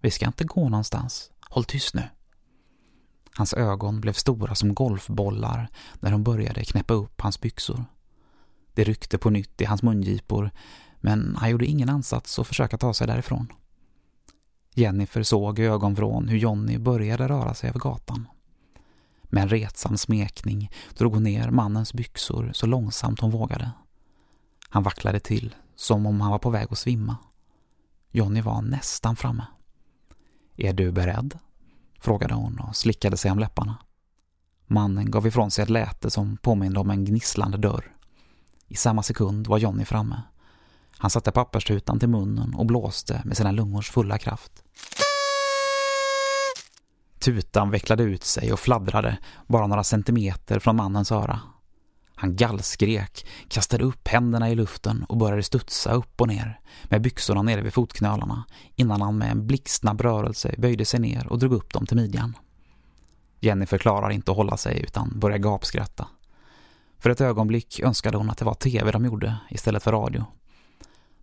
Vi 0.01 0.11
ska 0.11 0.27
inte 0.27 0.45
gå 0.45 0.69
någonstans. 0.69 1.31
Håll 1.41 1.65
tyst 1.65 1.95
nu. 1.95 2.09
Hans 3.37 3.55
ögon 3.55 4.01
blev 4.01 4.13
stora 4.13 4.55
som 4.55 4.75
golfbollar 4.75 5.69
när 6.01 6.13
hon 6.13 6.25
började 6.25 6.65
knäppa 6.65 6.95
upp 6.95 7.21
hans 7.21 7.41
byxor. 7.41 7.85
Det 8.75 8.85
ryckte 8.85 9.19
på 9.19 9.31
nytt 9.31 9.61
i 9.61 9.65
hans 9.65 9.83
mungipor 9.83 10.51
men 11.01 11.37
han 11.37 11.51
gjorde 11.51 11.67
ingen 11.67 11.89
ansats 11.89 12.39
att 12.39 12.47
försöka 12.47 12.79
ta 12.79 12.95
sig 12.95 13.07
därifrån. 13.07 13.53
Jennifer 14.75 15.23
såg 15.23 15.59
i 15.59 15.63
ögonvrån 15.63 16.29
hur 16.29 16.39
Jonny 16.39 16.79
började 16.79 17.29
röra 17.29 17.55
sig 17.55 17.69
över 17.69 17.81
gatan. 17.81 18.29
Med 19.23 19.43
en 19.43 19.49
retsam 19.49 19.97
smekning 19.97 20.71
drog 20.97 21.15
hon 21.15 21.23
ner 21.23 21.51
mannens 21.51 21.95
byxor 21.95 22.51
så 22.55 22.67
långsamt 22.67 23.21
hon 23.21 23.31
vågade. 23.31 23.71
Han 24.69 24.83
vacklade 24.83 25.21
till, 25.21 25.55
som 25.77 26.07
om 26.07 26.21
han 26.21 26.31
var 26.31 26.39
på 26.39 26.51
väg 26.51 26.67
att 26.71 26.79
svimma. 26.79 27.17
Jonny 28.11 28.41
var 28.41 28.63
nästan 28.63 29.17
framme. 29.17 29.47
Är 30.57 30.73
du 30.73 30.93
beredd? 30.93 31.39
Frågade 32.01 32.35
hon 32.35 32.59
och 32.59 32.77
slickade 32.77 33.17
sig 33.17 33.31
om 33.31 33.39
läpparna. 33.39 33.79
Mannen 34.67 35.11
gav 35.11 35.27
ifrån 35.27 35.51
sig 35.51 35.63
ett 35.63 35.71
läte 35.71 36.11
som 36.11 36.37
påminde 36.37 36.81
om 36.81 36.91
en 36.91 37.05
gnisslande 37.05 37.59
dörr. 37.59 37.93
I 38.69 38.77
samma 38.77 39.03
sekund 39.03 39.47
var 39.47 39.59
Jonny 39.59 39.85
framme. 39.85 40.23
Han 40.99 41.11
satte 41.11 41.31
papperstutan 41.31 41.99
till 41.99 42.09
munnen 42.09 42.55
och 42.55 42.67
blåste 42.67 43.23
med 43.25 43.37
sina 43.37 43.53
lungors 43.53 43.91
fulla 43.91 44.19
kraft. 44.19 44.63
Tutan 47.19 47.71
vecklade 47.71 48.03
ut 48.03 48.25
sig 48.25 48.53
och 48.53 48.61
fladdrade 48.61 49.19
bara 49.47 49.67
några 49.67 49.85
centimeter 49.85 50.59
från 50.59 50.77
mannens 50.77 51.13
öra. 51.13 51.41
Han 52.21 52.37
gallskrek, 52.37 53.27
kastade 53.49 53.85
upp 53.85 54.09
händerna 54.09 54.51
i 54.51 54.55
luften 54.55 55.05
och 55.09 55.17
började 55.17 55.43
studsa 55.43 55.93
upp 55.93 56.21
och 56.21 56.29
ner 56.29 56.61
med 56.85 57.03
byxorna 57.03 57.43
nere 57.43 57.63
vid 57.63 57.73
fotknölarna 57.73 58.45
innan 58.77 59.01
han 59.01 59.19
med 59.19 59.31
en 59.31 59.47
blixtsnabb 59.47 60.01
rörelse 60.01 60.55
böjde 60.59 60.85
sig 60.85 61.01
ner 61.01 61.27
och 61.27 61.39
drog 61.39 61.53
upp 61.53 61.73
dem 61.73 61.87
till 61.87 61.97
midjan. 61.97 62.37
Jenny 63.39 63.67
förklarar 63.67 64.11
inte 64.11 64.31
att 64.31 64.37
hålla 64.37 64.57
sig 64.57 64.83
utan 64.83 65.19
börjar 65.19 65.39
gapskratta. 65.39 66.09
För 66.99 67.11
ett 67.11 67.21
ögonblick 67.21 67.81
önskade 67.81 68.17
hon 68.17 68.31
att 68.31 68.39
det 68.39 68.45
var 68.45 68.55
tv 68.55 68.91
de 68.91 69.05
gjorde 69.05 69.37
istället 69.51 69.83
för 69.83 69.93
radio. 69.93 70.25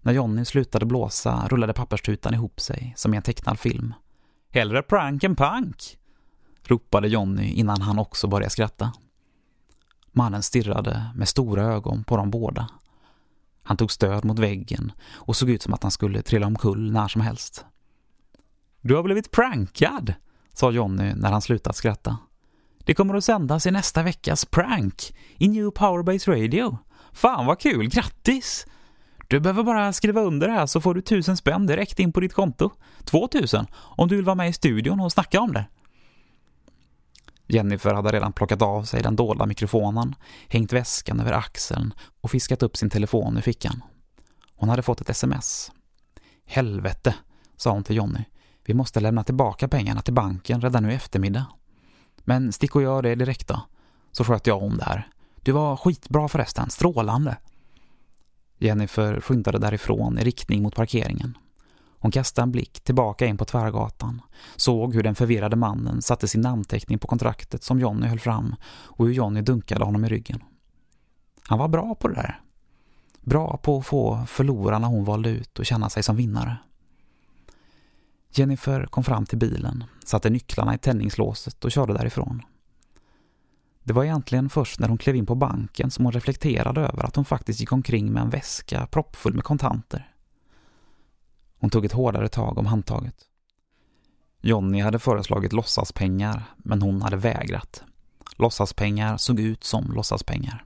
När 0.01 0.13
Jonny 0.13 0.45
slutade 0.45 0.85
blåsa 0.85 1.47
rullade 1.47 1.73
papperstutan 1.73 2.33
ihop 2.33 2.59
sig 2.59 2.93
som 2.95 3.13
i 3.13 3.17
en 3.17 3.23
tecknad 3.23 3.59
film. 3.59 3.93
Hellre 4.53 4.81
prank 4.81 5.23
än 5.23 5.35
punk! 5.35 5.97
ropade 6.63 7.07
Jonny 7.07 7.47
innan 7.47 7.81
han 7.81 7.99
också 7.99 8.27
började 8.27 8.49
skratta. 8.49 8.91
Mannen 10.17 10.43
stirrade 10.43 11.11
med 11.15 11.27
stora 11.27 11.63
ögon 11.63 12.03
på 12.03 12.17
dem 12.17 12.31
båda. 12.31 12.69
Han 13.63 13.77
tog 13.77 13.91
stöd 13.91 14.25
mot 14.25 14.39
väggen 14.39 14.91
och 15.13 15.35
såg 15.35 15.49
ut 15.49 15.61
som 15.61 15.73
att 15.73 15.83
han 15.83 15.91
skulle 15.91 16.21
trilla 16.21 16.47
omkull 16.47 16.91
när 16.91 17.07
som 17.07 17.21
helst. 17.21 17.65
Du 18.81 18.95
har 18.95 19.03
blivit 19.03 19.31
prankad, 19.31 20.13
sa 20.53 20.71
Jonny 20.71 21.13
när 21.15 21.31
han 21.31 21.41
slutat 21.41 21.75
skratta. 21.75 22.17
Det 22.77 22.93
kommer 22.93 23.15
att 23.15 23.23
sändas 23.23 23.65
i 23.65 23.71
nästa 23.71 24.03
veckas 24.03 24.45
prank 24.45 25.15
i 25.37 25.47
New 25.47 25.71
Powerbase 25.71 26.31
Radio. 26.31 26.77
Fan 27.11 27.45
vad 27.45 27.59
kul, 27.59 27.89
grattis! 27.89 28.65
Du 29.27 29.39
behöver 29.39 29.63
bara 29.63 29.93
skriva 29.93 30.21
under 30.21 30.47
det 30.47 30.53
här 30.53 30.65
så 30.65 30.81
får 30.81 30.93
du 30.93 31.01
tusen 31.01 31.37
spänn 31.37 31.65
direkt 31.67 31.99
in 31.99 32.13
på 32.13 32.19
ditt 32.19 32.33
konto. 32.33 32.71
Två 33.03 33.27
tusen 33.27 33.67
om 33.73 34.07
du 34.07 34.15
vill 34.15 34.25
vara 34.25 34.35
med 34.35 34.49
i 34.49 34.53
studion 34.53 34.99
och 34.99 35.11
snacka 35.11 35.41
om 35.41 35.53
det. 35.53 35.65
Jennifer 37.47 37.93
hade 37.93 38.11
redan 38.11 38.33
plockat 38.33 38.61
av 38.61 38.83
sig 38.83 39.01
den 39.01 39.15
dolda 39.15 39.45
mikrofonen, 39.45 40.15
hängt 40.47 40.73
väskan 40.73 41.19
över 41.19 41.31
axeln 41.31 41.93
och 42.21 42.31
fiskat 42.31 42.63
upp 42.63 42.77
sin 42.77 42.89
telefon 42.89 43.37
ur 43.37 43.41
fickan. 43.41 43.83
Hon 44.55 44.69
hade 44.69 44.81
fått 44.81 45.01
ett 45.01 45.09
sms. 45.09 45.71
Helvete, 46.45 47.15
sa 47.55 47.71
hon 47.71 47.83
till 47.83 47.95
Jonny. 47.95 48.23
Vi 48.65 48.73
måste 48.73 48.99
lämna 48.99 49.23
tillbaka 49.23 49.67
pengarna 49.67 50.01
till 50.01 50.13
banken 50.13 50.61
redan 50.61 50.83
nu 50.83 50.91
i 50.91 50.95
eftermiddag. 50.95 51.45
Men 52.17 52.51
stick 52.51 52.75
och 52.75 52.81
gör 52.81 53.01
det 53.01 53.15
direkt 53.15 53.47
då, 53.47 53.61
så 54.11 54.23
sköter 54.23 54.51
jag 54.51 54.63
om 54.63 54.77
det 54.77 54.83
här. 54.83 55.07
Du 55.35 55.51
var 55.51 55.77
skitbra 55.77 56.27
förresten, 56.27 56.69
strålande. 56.69 57.37
Jennifer 58.57 59.21
skyndade 59.21 59.59
därifrån 59.59 60.19
i 60.19 60.23
riktning 60.23 60.63
mot 60.63 60.75
parkeringen. 60.75 61.37
Hon 61.99 62.11
kastade 62.11 62.43
en 62.43 62.51
blick 62.51 62.79
tillbaka 62.79 63.25
in 63.25 63.37
på 63.37 63.45
tvärgatan, 63.45 64.21
såg 64.55 64.93
hur 64.95 65.03
den 65.03 65.15
förvirrade 65.15 65.55
mannen 65.55 66.01
satte 66.01 66.27
sin 66.27 66.41
namnteckning 66.41 66.99
på 66.99 67.07
kontraktet 67.07 67.63
som 67.63 67.79
Jonny 67.79 68.07
höll 68.07 68.19
fram 68.19 68.55
och 68.63 69.05
hur 69.05 69.13
Jonny 69.13 69.41
dunkade 69.41 69.85
honom 69.85 70.05
i 70.05 70.09
ryggen. 70.09 70.43
Han 71.47 71.59
var 71.59 71.67
bra 71.67 71.95
på 71.95 72.07
det 72.07 72.15
där. 72.15 72.41
Bra 73.21 73.57
på 73.57 73.77
att 73.77 73.85
få 73.85 74.25
förlorarna 74.27 74.87
hon 74.87 75.05
valde 75.05 75.29
ut 75.29 75.59
och 75.59 75.65
känna 75.65 75.89
sig 75.89 76.03
som 76.03 76.15
vinnare. 76.15 76.57
Jennifer 78.31 78.85
kom 78.85 79.03
fram 79.03 79.25
till 79.25 79.37
bilen, 79.37 79.83
satte 80.05 80.29
nycklarna 80.29 80.75
i 80.75 80.77
tändningslåset 80.77 81.65
och 81.65 81.71
körde 81.71 81.93
därifrån. 81.93 82.41
Det 83.83 83.93
var 83.93 84.03
egentligen 84.03 84.49
först 84.49 84.79
när 84.79 84.87
hon 84.87 84.97
klev 84.97 85.15
in 85.15 85.25
på 85.25 85.35
banken 85.35 85.91
som 85.91 86.05
hon 86.05 86.11
reflekterade 86.11 86.81
över 86.81 87.03
att 87.03 87.15
hon 87.15 87.25
faktiskt 87.25 87.59
gick 87.59 87.71
omkring 87.71 88.11
med 88.11 88.23
en 88.23 88.29
väska 88.29 88.87
proppfull 88.87 89.33
med 89.33 89.43
kontanter. 89.43 90.16
Hon 91.59 91.69
tog 91.69 91.85
ett 91.85 91.91
hårdare 91.91 92.29
tag 92.29 92.57
om 92.57 92.65
handtaget. 92.65 93.15
Jonny 94.41 94.81
hade 94.81 94.99
föreslagit 94.99 95.53
låtsaspengar, 95.53 96.43
men 96.57 96.81
hon 96.81 97.01
hade 97.01 97.17
vägrat. 97.17 97.83
Låtsaspengar 98.35 99.17
såg 99.17 99.39
ut 99.39 99.63
som 99.63 99.91
låtsaspengar. 99.91 100.65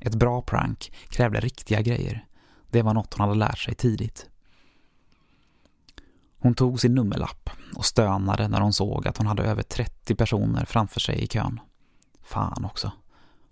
Ett 0.00 0.14
bra 0.14 0.42
prank 0.42 0.92
krävde 1.08 1.40
riktiga 1.40 1.82
grejer. 1.82 2.26
Det 2.70 2.82
var 2.82 2.94
något 2.94 3.14
hon 3.14 3.28
hade 3.28 3.38
lärt 3.38 3.58
sig 3.58 3.74
tidigt. 3.74 4.26
Hon 6.38 6.54
tog 6.54 6.80
sin 6.80 6.94
nummerlapp 6.94 7.50
och 7.76 7.84
stönade 7.84 8.48
när 8.48 8.60
hon 8.60 8.72
såg 8.72 9.08
att 9.08 9.16
hon 9.16 9.26
hade 9.26 9.42
över 9.42 9.62
30 9.62 10.14
personer 10.14 10.64
framför 10.64 11.00
sig 11.00 11.22
i 11.22 11.26
kön. 11.26 11.60
Fan 12.22 12.64
också. 12.64 12.92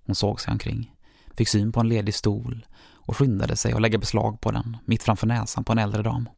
Hon 0.07 0.14
såg 0.14 0.41
sig 0.41 0.53
omkring, 0.53 0.95
fick 1.35 1.49
syn 1.49 1.73
på 1.73 1.81
en 1.81 1.88
ledig 1.88 2.14
stol 2.14 2.67
och 3.07 3.17
skyndade 3.17 3.57
sig 3.57 3.73
att 3.73 3.83
lägga 3.83 3.99
beslag 3.99 4.41
på 4.41 4.50
den 4.50 4.76
mitt 4.85 5.03
framför 5.03 5.26
näsan 5.26 5.64
på 5.64 5.73
en 5.73 5.79
äldre 5.79 6.03
dam. 6.03 6.29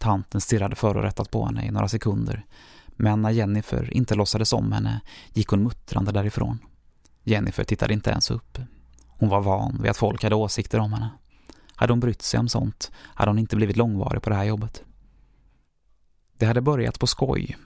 Tanten 0.00 0.40
stirrade 0.40 0.76
förorättat 0.76 1.30
på 1.30 1.46
henne 1.46 1.66
i 1.66 1.70
några 1.70 1.88
sekunder, 1.88 2.44
men 2.86 3.22
när 3.22 3.30
Jennifer 3.30 3.94
inte 3.94 4.14
låtsades 4.14 4.52
om 4.52 4.72
henne 4.72 5.00
gick 5.32 5.48
hon 5.48 5.62
muttrande 5.62 6.12
därifrån. 6.12 6.58
Jennifer 7.22 7.64
tittade 7.64 7.94
inte 7.94 8.10
ens 8.10 8.30
upp. 8.30 8.58
Hon 9.08 9.28
var 9.28 9.40
van 9.40 9.78
vid 9.82 9.90
att 9.90 9.96
folk 9.96 10.22
hade 10.22 10.34
åsikter 10.34 10.78
om 10.78 10.92
henne. 10.92 11.10
Hade 11.74 11.92
hon 11.92 12.00
brytt 12.00 12.22
sig 12.22 12.40
om 12.40 12.48
sånt 12.48 12.90
hade 12.96 13.30
hon 13.30 13.38
inte 13.38 13.56
blivit 13.56 13.76
långvarig 13.76 14.22
på 14.22 14.30
det 14.30 14.36
här 14.36 14.44
jobbet. 14.44 14.82
Det 16.38 16.46
hade 16.46 16.60
börjat 16.60 16.98
på 16.98 17.06
skoj, 17.06 17.56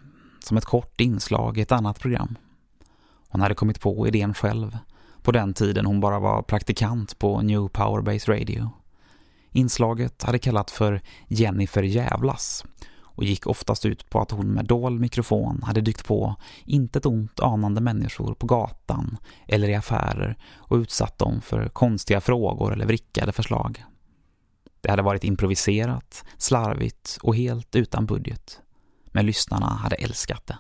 som 0.45 0.57
ett 0.57 0.65
kort 0.65 1.01
inslag 1.01 1.59
i 1.59 1.61
ett 1.61 1.73
annat 1.73 2.01
program. 2.01 2.39
Hon 3.29 3.41
hade 3.41 3.55
kommit 3.55 3.81
på 3.81 4.09
idén 4.09 4.35
själv, 4.35 4.79
på 5.23 5.33
den 5.33 5.55
tiden 5.55 5.87
hon 5.87 6.01
bara 6.01 6.19
var 6.19 6.43
praktikant 6.43 7.19
på 7.19 7.43
New 7.43 7.69
Powerbase 7.69 8.33
Radio. 8.33 8.71
Inslaget 9.55 10.23
hade 10.23 10.39
kallat 10.39 10.71
för 10.71 11.01
Jennifer 11.29 11.83
Jävlas 11.83 12.65
och 13.01 13.25
gick 13.25 13.47
oftast 13.47 13.87
ut 13.87 14.11
på 14.11 14.21
att 14.21 14.31
hon 14.31 14.47
med 14.47 14.65
dold 14.65 15.01
mikrofon 15.01 15.63
hade 15.63 15.81
dykt 15.81 16.07
på 16.07 16.37
inte 16.65 16.99
ett 16.99 17.07
ont 17.07 17.41
anande 17.41 17.81
människor 17.81 18.35
på 18.35 18.47
gatan 18.47 19.17
eller 19.47 19.69
i 19.69 19.75
affärer 19.75 20.39
och 20.55 20.77
utsatt 20.77 21.19
dem 21.19 21.41
för 21.41 21.69
konstiga 21.69 22.21
frågor 22.21 22.73
eller 22.73 22.87
vrickade 22.87 23.33
förslag. 23.33 23.85
Det 24.81 24.91
hade 24.91 25.03
varit 25.03 25.25
improviserat, 25.25 26.25
slarvigt 26.37 27.19
och 27.23 27.37
helt 27.37 27.77
utan 27.77 28.07
budget. 28.07 28.61
Men 29.07 29.27
lyssnarna 29.27 29.67
hade 29.67 29.97
älskat 29.97 30.47
det. 30.47 30.59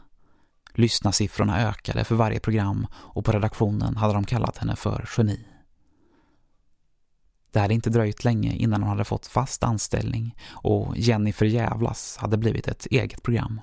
Lyssnarsiffrorna 0.74 1.68
ökade 1.68 2.04
för 2.04 2.14
varje 2.14 2.40
program 2.40 2.86
och 2.94 3.24
på 3.24 3.32
redaktionen 3.32 3.96
hade 3.96 4.14
de 4.14 4.24
kallat 4.24 4.58
henne 4.58 4.76
för 4.76 5.08
geni. 5.16 5.53
Det 7.54 7.60
hade 7.60 7.74
inte 7.74 7.90
dröjt 7.90 8.24
länge 8.24 8.52
innan 8.52 8.82
hon 8.82 8.90
hade 8.90 9.04
fått 9.04 9.26
fast 9.26 9.64
anställning 9.64 10.36
och 10.50 10.96
Jennifer 10.96 11.46
Jävlas 11.46 12.16
hade 12.16 12.36
blivit 12.36 12.68
ett 12.68 12.86
eget 12.86 13.22
program. 13.22 13.60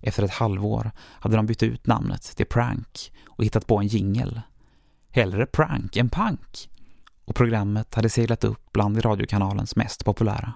Efter 0.00 0.22
ett 0.22 0.30
halvår 0.30 0.90
hade 0.98 1.36
de 1.36 1.46
bytt 1.46 1.62
ut 1.62 1.86
namnet 1.86 2.22
till 2.22 2.46
Prank 2.46 3.12
och 3.26 3.44
hittat 3.44 3.66
på 3.66 3.78
en 3.78 3.86
jingel. 3.86 4.40
Hellre 5.10 5.46
prank 5.46 5.96
än 5.96 6.08
punk. 6.08 6.70
och 7.24 7.34
programmet 7.34 7.94
hade 7.94 8.08
seglat 8.08 8.44
upp 8.44 8.72
bland 8.72 9.04
radiokanalens 9.04 9.76
mest 9.76 10.04
populära. 10.04 10.52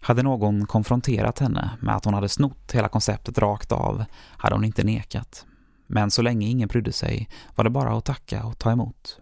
Hade 0.00 0.22
någon 0.22 0.66
konfronterat 0.66 1.38
henne 1.38 1.70
med 1.80 1.96
att 1.96 2.04
hon 2.04 2.14
hade 2.14 2.28
snott 2.28 2.72
hela 2.72 2.88
konceptet 2.88 3.38
rakt 3.38 3.72
av 3.72 4.04
hade 4.14 4.54
hon 4.54 4.64
inte 4.64 4.84
nekat. 4.84 5.46
Men 5.86 6.10
så 6.10 6.22
länge 6.22 6.46
ingen 6.46 6.68
brydde 6.68 6.92
sig 6.92 7.28
var 7.54 7.64
det 7.64 7.70
bara 7.70 7.98
att 7.98 8.04
tacka 8.04 8.44
och 8.44 8.58
ta 8.58 8.70
emot. 8.72 9.20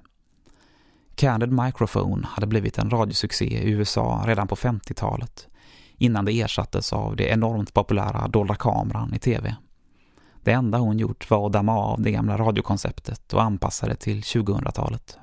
Candid 1.14 1.52
Microphone 1.52 2.26
hade 2.26 2.46
blivit 2.46 2.78
en 2.78 2.90
radiosuccé 2.90 3.44
i 3.44 3.70
USA 3.70 4.22
redan 4.26 4.48
på 4.48 4.56
50-talet 4.56 5.48
innan 5.98 6.24
det 6.24 6.40
ersattes 6.40 6.92
av 6.92 7.16
det 7.16 7.24
enormt 7.24 7.74
populära 7.74 8.28
dolda 8.28 8.54
kameran 8.54 9.14
i 9.14 9.18
tv. 9.18 9.56
Det 10.42 10.52
enda 10.52 10.78
hon 10.78 10.98
gjort 10.98 11.30
var 11.30 11.46
att 11.46 11.52
damma 11.52 11.78
av 11.78 12.02
det 12.02 12.10
gamla 12.10 12.38
radiokonceptet 12.38 13.32
och 13.32 13.42
anpassa 13.42 13.86
det 13.86 13.96
till 13.96 14.20
2000-talet. 14.20 15.18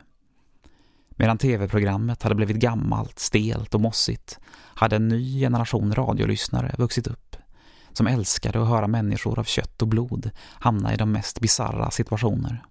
Medan 1.09 1.37
tv-programmet 1.37 2.23
hade 2.23 2.35
blivit 2.35 2.57
gammalt, 2.57 3.19
stelt 3.19 3.75
och 3.75 3.81
mossigt 3.81 4.39
hade 4.53 4.95
en 4.95 5.07
ny 5.07 5.39
generation 5.39 5.93
radiolyssnare 5.93 6.75
vuxit 6.77 7.07
upp 7.07 7.35
som 7.93 8.07
älskade 8.07 8.61
att 8.61 8.67
höra 8.67 8.87
människor 8.87 9.39
av 9.39 9.43
kött 9.43 9.81
och 9.81 9.87
blod 9.87 10.31
hamna 10.59 10.93
i 10.93 10.97
de 10.97 11.11
mest 11.11 11.39
bizarra 11.39 11.91
situationer. 11.91 12.63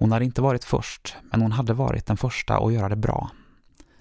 Hon 0.00 0.12
hade 0.12 0.24
inte 0.24 0.42
varit 0.42 0.64
först, 0.64 1.16
men 1.30 1.42
hon 1.42 1.52
hade 1.52 1.72
varit 1.72 2.06
den 2.06 2.16
första 2.16 2.56
att 2.56 2.72
göra 2.72 2.88
det 2.88 2.96
bra. 2.96 3.30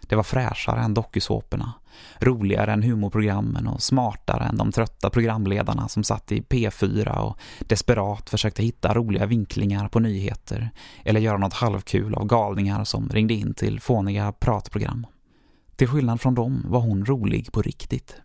Det 0.01 0.15
var 0.15 0.23
fräschare 0.23 0.81
än 0.81 0.93
dokusåporna, 0.93 1.73
roligare 2.19 2.73
än 2.73 2.83
humorprogrammen 2.83 3.67
och 3.67 3.81
smartare 3.81 4.43
än 4.43 4.57
de 4.57 4.71
trötta 4.71 5.09
programledarna 5.09 5.87
som 5.87 6.03
satt 6.03 6.31
i 6.31 6.41
P4 6.41 7.17
och 7.17 7.37
desperat 7.59 8.29
försökte 8.29 8.63
hitta 8.63 8.93
roliga 8.93 9.25
vinklingar 9.25 9.87
på 9.87 9.99
nyheter 9.99 10.71
eller 11.05 11.19
göra 11.19 11.37
något 11.37 11.53
halvkul 11.53 12.15
av 12.15 12.25
galningar 12.25 12.83
som 12.83 13.09
ringde 13.09 13.33
in 13.33 13.53
till 13.53 13.79
fåniga 13.79 14.31
pratprogram. 14.31 15.07
Till 15.75 15.87
skillnad 15.87 16.21
från 16.21 16.35
dem 16.35 16.65
var 16.67 16.79
hon 16.79 17.05
rolig 17.05 17.51
på 17.51 17.61
riktigt. 17.61 18.15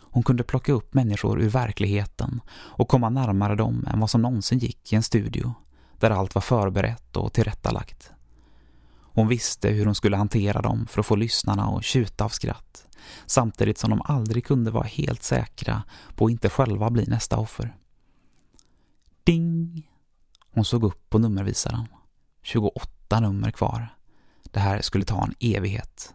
Hon 0.00 0.22
kunde 0.22 0.42
plocka 0.42 0.72
upp 0.72 0.94
människor 0.94 1.40
ur 1.40 1.48
verkligheten 1.48 2.40
och 2.50 2.88
komma 2.88 3.08
närmare 3.10 3.56
dem 3.56 3.86
än 3.92 4.00
vad 4.00 4.10
som 4.10 4.22
någonsin 4.22 4.58
gick 4.58 4.92
i 4.92 4.96
en 4.96 5.02
studio 5.02 5.54
där 6.02 6.10
allt 6.10 6.34
var 6.34 6.42
förberett 6.42 7.16
och 7.16 7.32
tillrättalagt. 7.32 8.10
Hon 9.14 9.28
visste 9.28 9.68
hur 9.68 9.86
hon 9.86 9.94
skulle 9.94 10.16
hantera 10.16 10.62
dem 10.62 10.86
för 10.86 11.00
att 11.00 11.06
få 11.06 11.16
lyssnarna 11.16 11.64
att 11.64 11.84
tjuta 11.84 12.24
av 12.24 12.28
skratt, 12.28 12.86
samtidigt 13.26 13.78
som 13.78 13.90
de 13.90 14.02
aldrig 14.04 14.44
kunde 14.44 14.70
vara 14.70 14.84
helt 14.84 15.22
säkra 15.22 15.82
på 16.16 16.24
att 16.24 16.30
inte 16.30 16.50
själva 16.50 16.90
bli 16.90 17.06
nästa 17.06 17.36
offer. 17.36 17.76
Ding! 19.24 19.90
Hon 20.50 20.64
såg 20.64 20.84
upp 20.84 21.10
på 21.10 21.18
nummervisaren. 21.18 21.86
28 22.42 23.20
nummer 23.20 23.50
kvar. 23.50 23.96
Det 24.42 24.60
här 24.60 24.80
skulle 24.80 25.04
ta 25.04 25.24
en 25.24 25.34
evighet. 25.40 26.14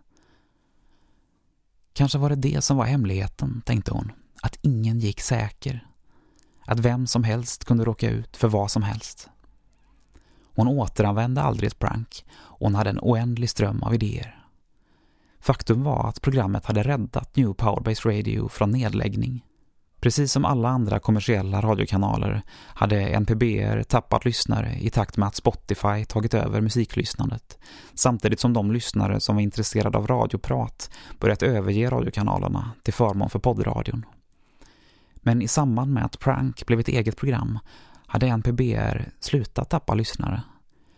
Kanske 1.94 2.18
var 2.18 2.30
det 2.30 2.36
det 2.36 2.62
som 2.62 2.78
var 2.78 2.86
hemligheten, 2.86 3.62
tänkte 3.66 3.92
hon. 3.92 4.12
Att 4.42 4.58
ingen 4.62 5.00
gick 5.00 5.22
säker. 5.22 5.88
Att 6.66 6.80
vem 6.80 7.08
som 7.08 7.24
helst 7.24 7.66
kunde 7.66 7.86
råka 7.86 8.10
ut 8.10 8.38
för 8.38 8.48
vad 8.48 8.72
som 8.72 8.84
helst. 8.84 9.30
Hon 10.58 10.68
återanvände 10.68 11.42
aldrig 11.42 11.68
ett 11.68 11.80
prank 11.80 12.26
och 12.32 12.66
hon 12.66 12.76
hade 12.76 12.90
en 12.90 13.00
oändlig 13.02 13.50
ström 13.50 13.84
av 13.84 13.94
idéer. 13.94 14.46
Faktum 15.40 15.84
var 15.84 16.10
att 16.10 16.22
programmet 16.22 16.66
hade 16.66 16.84
räddat 16.84 17.36
New 17.36 17.54
Powerbase 17.54 18.10
Radio 18.10 18.48
från 18.50 18.72
nedläggning. 18.72 19.46
Precis 20.00 20.32
som 20.32 20.46
alla 20.46 20.70
andra 20.70 21.00
kommersiella 21.00 21.62
radiokanaler 21.62 22.42
hade 22.68 23.02
NPBR 23.02 23.84
tappat 23.84 24.26
lyssnare 24.26 24.78
i 24.80 24.90
takt 24.90 25.18
med 25.18 25.28
att 25.28 25.36
Spotify 25.36 26.06
tagit 26.08 26.34
över 26.34 26.62
musiklyssnandet, 26.62 27.58
samtidigt 27.94 28.40
som 28.40 28.54
de 28.54 28.72
lyssnare 28.72 29.20
som 29.20 29.36
var 29.36 29.44
intresserade 29.44 29.98
av 29.98 30.08
radioprat 30.08 30.92
börjat 31.20 31.44
överge 31.44 31.90
radiokanalerna 31.90 32.72
till 32.84 32.94
förmån 32.94 33.30
för 33.30 33.40
poddradion. 33.40 34.06
Men 35.16 35.42
i 35.42 35.48
samband 35.48 35.94
med 35.94 36.06
att 36.06 36.20
Prank 36.20 36.66
blev 36.66 36.80
ett 36.80 36.88
eget 36.88 37.18
program 37.18 37.60
hade 38.08 38.28
NPBR 38.28 39.12
slutat 39.20 39.70
tappa 39.70 39.94
lyssnare. 39.94 40.42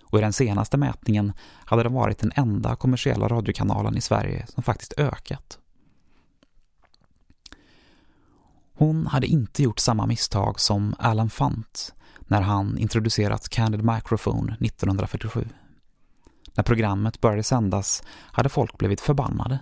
Och 0.03 0.17
i 0.17 0.21
den 0.21 0.33
senaste 0.33 0.77
mätningen 0.77 1.33
hade 1.65 1.83
den 1.83 1.93
varit 1.93 2.19
den 2.19 2.31
enda 2.35 2.75
kommersiella 2.75 3.27
radiokanalen 3.27 3.97
i 3.97 4.01
Sverige 4.01 4.45
som 4.47 4.63
faktiskt 4.63 4.93
ökat. 4.97 5.59
Hon 8.73 9.07
hade 9.07 9.27
inte 9.27 9.63
gjort 9.63 9.79
samma 9.79 10.05
misstag 10.05 10.59
som 10.59 10.95
Alan 10.99 11.29
Fant 11.29 11.93
när 12.19 12.41
han 12.41 12.77
introducerat 12.77 13.49
Candid 13.49 13.83
Microphone 13.83 14.57
1947. 14.59 15.47
När 16.53 16.63
programmet 16.63 17.21
började 17.21 17.43
sändas 17.43 18.03
hade 18.09 18.49
folk 18.49 18.77
blivit 18.77 19.01
förbannade. 19.01 19.59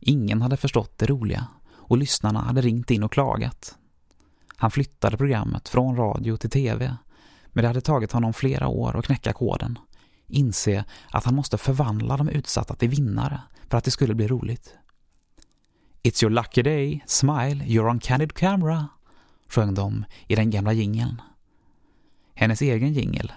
Ingen 0.00 0.42
hade 0.42 0.56
förstått 0.56 0.98
det 0.98 1.06
roliga 1.06 1.46
och 1.70 1.98
lyssnarna 1.98 2.40
hade 2.40 2.60
ringt 2.60 2.90
in 2.90 3.02
och 3.02 3.12
klagat. 3.12 3.77
Han 4.60 4.70
flyttade 4.70 5.16
programmet 5.16 5.68
från 5.68 5.96
radio 5.96 6.36
till 6.36 6.50
tv, 6.50 6.96
men 7.46 7.62
det 7.62 7.68
hade 7.68 7.80
tagit 7.80 8.12
honom 8.12 8.32
flera 8.32 8.68
år 8.68 8.96
att 8.96 9.06
knäcka 9.06 9.32
koden. 9.32 9.78
Inse 10.26 10.84
att 11.10 11.24
han 11.24 11.34
måste 11.34 11.58
förvandla 11.58 12.16
de 12.16 12.28
utsatta 12.28 12.74
till 12.74 12.88
vinnare 12.88 13.40
för 13.68 13.78
att 13.78 13.84
det 13.84 13.90
skulle 13.90 14.14
bli 14.14 14.28
roligt. 14.28 14.74
It's 16.02 16.24
your 16.24 16.30
lucky 16.30 16.62
day, 16.62 17.04
smile, 17.06 17.64
you're 17.64 17.90
on 17.90 17.98
candid 17.98 18.34
camera, 18.34 18.88
sjöng 19.48 19.74
de 19.74 20.04
i 20.26 20.34
den 20.34 20.50
gamla 20.50 20.72
jingeln. 20.72 21.22
Hennes 22.34 22.62
egen 22.62 22.92
jingel, 22.92 23.32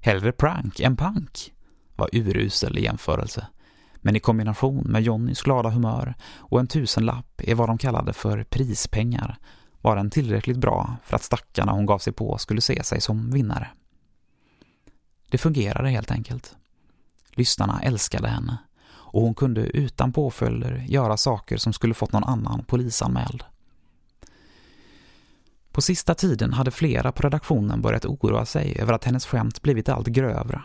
hellre 0.00 0.32
prank 0.32 0.80
än 0.80 0.96
punk, 0.96 1.52
var 1.94 2.08
urusel 2.12 2.78
i 2.78 2.82
jämförelse. 2.82 3.46
Men 3.96 4.16
i 4.16 4.20
kombination 4.20 4.84
med 4.86 5.02
Johnnys 5.02 5.42
glada 5.42 5.70
humör 5.70 6.14
och 6.36 6.60
en 6.60 6.66
tusenlapp 6.66 7.40
är 7.44 7.54
vad 7.54 7.68
de 7.68 7.78
kallade 7.78 8.12
för 8.12 8.44
prispengar 8.44 9.38
var 9.86 9.96
den 9.96 10.10
tillräckligt 10.10 10.56
bra 10.56 10.96
för 11.04 11.16
att 11.16 11.22
stackarna 11.22 11.72
hon 11.72 11.86
gav 11.86 11.98
sig 11.98 12.12
på 12.12 12.38
skulle 12.38 12.60
se 12.60 12.84
sig 12.84 13.00
som 13.00 13.30
vinnare. 13.30 13.68
Det 15.30 15.38
fungerade 15.38 15.88
helt 15.88 16.10
enkelt. 16.10 16.56
Lyssnarna 17.30 17.80
älskade 17.82 18.28
henne 18.28 18.58
och 18.88 19.22
hon 19.22 19.34
kunde 19.34 19.60
utan 19.60 20.12
påföljder 20.12 20.84
göra 20.88 21.16
saker 21.16 21.56
som 21.56 21.72
skulle 21.72 21.94
fått 21.94 22.12
någon 22.12 22.24
annan 22.24 22.64
polisanmäld. 22.64 23.44
På 25.72 25.82
sista 25.82 26.14
tiden 26.14 26.52
hade 26.52 26.70
flera 26.70 27.12
på 27.12 27.22
redaktionen 27.22 27.82
börjat 27.82 28.04
oroa 28.04 28.46
sig 28.46 28.78
över 28.80 28.92
att 28.92 29.04
hennes 29.04 29.26
skämt 29.26 29.62
blivit 29.62 29.88
allt 29.88 30.06
grövre, 30.06 30.62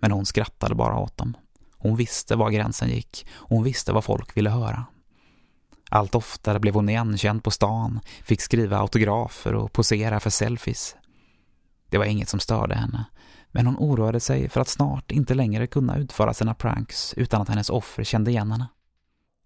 men 0.00 0.12
hon 0.12 0.26
skrattade 0.26 0.74
bara 0.74 0.98
åt 0.98 1.16
dem. 1.16 1.36
Hon 1.78 1.96
visste 1.96 2.36
var 2.36 2.50
gränsen 2.50 2.88
gick 2.88 3.26
och 3.34 3.56
hon 3.56 3.64
visste 3.64 3.92
vad 3.92 4.04
folk 4.04 4.36
ville 4.36 4.50
höra. 4.50 4.84
Allt 5.90 6.14
oftare 6.14 6.60
blev 6.60 6.74
hon 6.74 6.88
igenkänd 6.88 7.44
på 7.44 7.50
stan, 7.50 8.00
fick 8.24 8.40
skriva 8.40 8.78
autografer 8.78 9.54
och 9.54 9.72
posera 9.72 10.20
för 10.20 10.30
selfies. 10.30 10.96
Det 11.88 11.98
var 11.98 12.04
inget 12.04 12.28
som 12.28 12.40
störde 12.40 12.74
henne, 12.74 13.04
men 13.52 13.66
hon 13.66 13.76
oroade 13.76 14.20
sig 14.20 14.48
för 14.48 14.60
att 14.60 14.68
snart 14.68 15.10
inte 15.10 15.34
längre 15.34 15.66
kunna 15.66 15.96
utföra 15.96 16.34
sina 16.34 16.54
pranks 16.54 17.14
utan 17.16 17.42
att 17.42 17.48
hennes 17.48 17.70
offer 17.70 18.04
kände 18.04 18.30
igen 18.30 18.52
henne. 18.52 18.66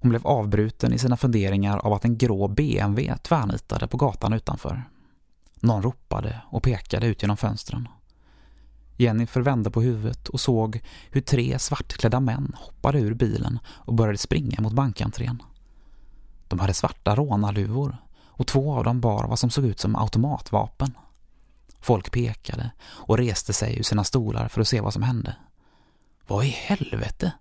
Hon 0.01 0.11
blev 0.11 0.27
avbruten 0.27 0.93
i 0.93 0.99
sina 0.99 1.17
funderingar 1.17 1.79
av 1.79 1.93
att 1.93 2.05
en 2.05 2.19
grå 2.19 2.49
BMW 2.49 3.17
tvärnitade 3.23 3.87
på 3.87 3.97
gatan 3.97 4.33
utanför. 4.33 4.85
Någon 5.61 5.83
ropade 5.83 6.41
och 6.51 6.63
pekade 6.63 7.07
ut 7.07 7.23
genom 7.23 7.37
fönstren. 7.37 7.89
Jennifer 8.97 9.41
vände 9.41 9.71
på 9.71 9.83
huvudet 9.83 10.29
och 10.29 10.41
såg 10.41 10.81
hur 11.11 11.21
tre 11.21 11.59
svartklädda 11.59 12.21
män 12.21 12.57
hoppade 12.59 13.01
ur 13.01 13.15
bilen 13.15 13.59
och 13.67 13.95
började 13.95 14.19
springa 14.19 14.61
mot 14.61 14.73
bankentrén. 14.73 15.43
De 16.49 16.59
hade 16.59 16.75
svarta 16.75 17.15
rånarluvor 17.15 17.97
och 18.27 18.47
två 18.47 18.75
av 18.75 18.85
dem 18.85 19.01
bar 19.01 19.27
vad 19.29 19.39
som 19.39 19.51
såg 19.51 19.65
ut 19.65 19.81
som 19.81 19.97
automatvapen. 19.97 20.95
Folk 21.81 22.13
pekade 22.13 22.71
och 22.81 23.19
reste 23.19 23.53
sig 23.53 23.79
ur 23.79 23.83
sina 23.83 24.05
stolar 24.05 24.49
för 24.49 24.61
att 24.61 24.69
se 24.69 24.81
vad 24.81 24.93
som 24.93 25.03
hände. 25.03 25.37
Vad 26.27 26.45
i 26.45 26.49
helvete? 26.49 27.33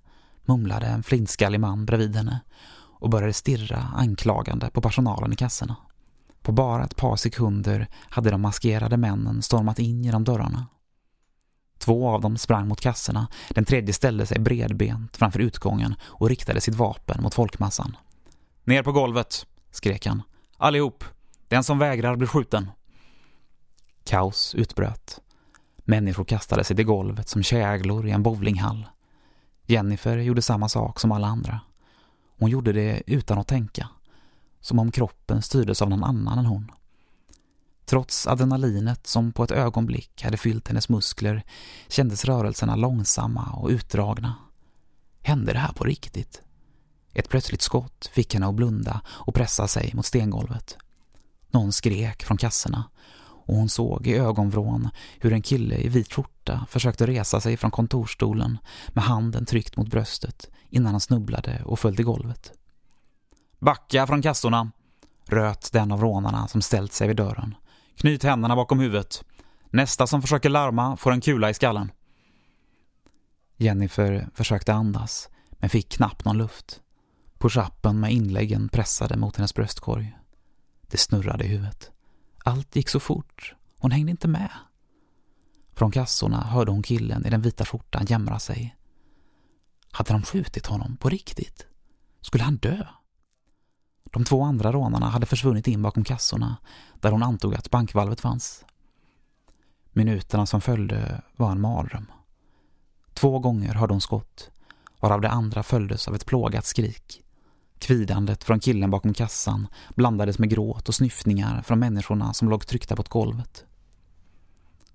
mumlade 0.46 0.86
en 0.86 1.04
flintskallig 1.04 1.60
man 1.60 1.86
bredvid 1.86 2.15
henne 2.15 2.39
och 3.00 3.10
började 3.10 3.34
stirra 3.34 3.78
anklagande 3.96 4.70
på 4.70 4.82
personalen 4.82 5.34
i 5.34 5.36
kassorna. 5.36 5.76
På 6.41 6.52
bara 6.52 6.84
ett 6.84 6.96
par 6.96 7.15
sekunder 7.15 7.88
hade 8.10 8.32
de 8.32 8.41
maskerade 8.41 8.98
männen 8.98 9.41
stormat 9.41 9.80
in 9.80 10.04
genom 10.04 10.24
dörrarna. 10.24 10.67
Två 11.78 12.10
av 12.10 12.22
dem 12.22 12.38
sprang 12.38 12.67
mot 12.67 12.82
kassorna, 12.82 13.28
den 13.50 13.65
tredje 13.65 13.93
ställde 13.93 14.26
sig 14.26 14.39
bredbent 14.39 15.17
framför 15.17 15.39
utgången 15.39 15.96
och 16.02 16.30
riktade 16.30 16.62
sitt 16.62 16.76
vapen 16.76 17.24
mot 17.24 17.34
folkmassan. 17.34 17.98
Ner 18.67 18.84
på 18.84 18.91
golvet, 18.91 19.47
skrek 19.71 20.06
han. 20.06 20.21
Allihop. 20.58 21.03
Den 21.47 21.63
som 21.63 21.80
vägrar 21.80 22.15
blir 22.15 22.27
skjuten. 22.27 22.71
Kaos 24.03 24.56
utbröt. 24.56 25.21
Människor 25.77 26.25
kastade 26.25 26.63
sig 26.63 26.75
till 26.75 26.86
golvet 26.86 27.30
som 27.30 27.43
käglor 27.43 28.08
i 28.08 28.12
en 28.12 28.23
bowlinghall. 28.23 28.88
Jennifer 29.65 30.17
gjorde 30.17 30.41
samma 30.41 30.69
sak 30.69 30.99
som 30.99 31.12
alla 31.12 31.27
andra. 31.27 31.60
Hon 32.39 32.49
gjorde 32.49 32.73
det 32.73 33.03
utan 33.06 33.38
att 33.38 33.47
tänka. 33.47 33.89
Som 34.60 34.80
om 34.80 34.91
kroppen 34.91 35.41
styrdes 35.41 35.82
av 35.82 35.89
någon 35.89 36.03
annan 36.03 36.39
än 36.39 36.45
hon. 36.45 36.71
Trots 37.86 38.27
adrenalinet 38.27 39.08
som 39.08 39.32
på 39.32 39.43
ett 39.43 39.51
ögonblick 39.51 40.23
hade 40.23 40.38
fyllt 40.38 40.67
hennes 40.67 40.89
muskler 40.89 41.43
kändes 41.88 42.25
rörelserna 42.25 42.75
långsamma 42.75 43.51
och 43.53 43.69
utdragna. 43.69 44.36
Hände 45.21 45.53
det 45.53 45.60
här 45.60 45.73
på 45.73 45.84
riktigt? 45.84 46.41
Ett 47.17 47.30
plötsligt 47.30 47.62
skott 47.62 48.10
fick 48.13 48.34
henne 48.34 48.47
att 48.47 48.56
blunda 48.56 49.01
och 49.08 49.36
pressa 49.36 49.67
sig 49.67 49.91
mot 49.93 50.06
stengolvet. 50.06 50.77
Någon 51.51 51.71
skrek 51.71 52.23
från 52.23 52.38
kassorna 52.38 52.84
och 53.19 53.56
hon 53.56 53.69
såg 53.69 54.08
i 54.08 54.13
ögonvrån 54.13 54.89
hur 55.19 55.34
en 55.34 55.41
kille 55.41 55.75
i 55.75 55.88
vit 55.88 56.13
skjorta 56.13 56.65
försökte 56.69 57.08
resa 57.08 57.41
sig 57.41 57.58
från 57.58 57.71
kontorstolen 57.71 58.58
med 58.88 59.03
handen 59.03 59.45
tryckt 59.45 59.77
mot 59.77 59.88
bröstet 59.88 60.49
innan 60.69 60.91
han 60.91 61.01
snubblade 61.01 61.62
och 61.65 61.80
föll 61.80 61.95
till 61.95 62.06
golvet. 62.06 62.53
Backa 63.60 64.08
från 64.08 64.21
kassorna, 64.21 64.71
röt 65.25 65.71
den 65.71 65.91
av 65.91 66.01
rånarna 66.01 66.47
som 66.47 66.62
ställt 66.62 66.93
sig 66.93 67.08
vid 67.08 67.17
dörren. 67.17 67.56
Knyt 67.95 68.23
händerna 68.23 68.56
bakom 68.56 68.80
huvudet. 68.80 69.23
Nästa 69.69 70.08
som 70.08 70.21
försöker 70.21 70.49
larma 70.49 70.97
får 70.97 71.12
en 71.12 71.21
kula 71.21 71.49
i 71.49 71.53
skallen. 71.53 71.91
Jennifer 73.56 74.30
försökte 74.34 74.73
andas, 74.73 75.30
men 75.51 75.69
fick 75.69 75.89
knappt 75.89 76.25
någon 76.25 76.38
luft. 76.38 76.82
Push-upen 77.38 78.00
med 78.00 78.13
inläggen 78.13 78.69
pressade 78.69 79.17
mot 79.17 79.36
hennes 79.36 79.54
bröstkorg. 79.54 80.17
Det 80.82 80.97
snurrade 80.97 81.43
i 81.43 81.47
huvudet. 81.47 81.91
Allt 82.43 82.76
gick 82.76 82.89
så 82.89 83.00
fort. 83.00 83.56
Hon 83.80 83.91
hängde 83.91 84.12
inte 84.12 84.28
med. 84.28 84.50
Från 85.73 85.91
kassorna 85.91 86.41
hörde 86.41 86.71
hon 86.71 86.84
killen 86.84 87.26
i 87.26 87.30
den 87.30 87.41
vita 87.41 87.65
skjortan 87.65 88.06
jämra 88.06 88.39
sig. 88.39 88.78
Hade 89.91 90.13
de 90.13 90.21
skjutit 90.23 90.65
honom 90.65 90.97
på 90.97 91.10
riktigt? 91.10 91.67
Skulle 92.21 92.43
han 92.43 92.58
dö? 92.58 92.88
De 94.04 94.23
två 94.23 94.43
andra 94.43 94.71
rånarna 94.71 95.10
hade 95.10 95.26
försvunnit 95.26 95.67
in 95.67 95.82
bakom 95.82 96.04
kassorna 96.04 96.58
där 97.00 97.12
hon 97.12 97.23
antog 97.23 97.56
att 97.56 97.71
bankvalvet 97.71 98.21
fanns. 98.21 98.65
Minuterna 99.91 100.45
som 100.45 100.62
följde 100.62 101.21
var 101.36 101.52
en 101.52 101.62
mardröm. 101.62 102.12
Två 103.13 103.39
gånger 103.39 103.73
hörde 103.73 103.93
hon 103.93 104.02
skott, 104.02 104.52
varav 105.00 105.21
det 105.21 105.30
andra 105.30 105.63
följdes 105.63 106.08
av 106.08 106.15
ett 106.15 106.26
plågat 106.26 106.65
skrik. 106.65 107.23
Kvidandet 107.79 108.43
från 108.43 108.59
killen 108.59 108.91
bakom 108.91 109.13
kassan 109.13 109.67
blandades 109.95 110.39
med 110.39 110.49
gråt 110.49 110.89
och 110.89 110.95
snyftningar 110.95 111.61
från 111.61 111.79
människorna 111.79 112.33
som 112.33 112.49
låg 112.49 112.67
tryckta 112.67 112.95
på 112.95 113.03
golvet. 113.09 113.65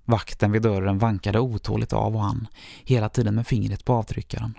Vakten 0.05 0.51
vid 0.51 0.61
dörren 0.61 0.97
vankade 0.97 1.39
otåligt 1.39 1.93
av 1.93 2.15
och 2.15 2.23
an, 2.25 2.47
hela 2.83 3.09
tiden 3.09 3.35
med 3.35 3.47
fingret 3.47 3.85
på 3.85 3.93
avtryckaren. 3.93 4.53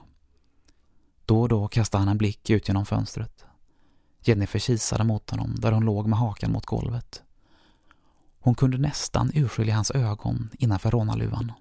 Då 1.24 1.42
och 1.42 1.48
då 1.48 1.68
kastade 1.68 2.00
han 2.00 2.08
en 2.08 2.18
blick 2.18 2.50
ut 2.50 2.68
genom 2.68 2.86
fönstret. 2.86 3.44
Jennifer 4.22 4.58
kisade 4.58 5.04
mot 5.04 5.30
honom 5.30 5.54
där 5.58 5.72
hon 5.72 5.84
låg 5.84 6.06
med 6.06 6.18
hakan 6.18 6.52
mot 6.52 6.66
golvet. 6.66 7.22
Hon 8.38 8.54
kunde 8.54 8.78
nästan 8.78 9.30
urskilja 9.34 9.74
hans 9.74 9.90
ögon 9.90 10.50
innanför 10.58 10.90
rånarluvan. 10.90 11.52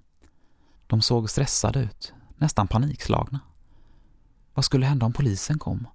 De 0.88 1.02
såg 1.02 1.30
stressade 1.30 1.80
ut, 1.80 2.14
nästan 2.38 2.68
panikslagna. 2.68 3.40
Vad 4.54 4.66
skulle 4.66 4.86
hända 4.86 5.06
om 5.06 5.14
polisen 5.14 5.60
kom? 5.60 5.88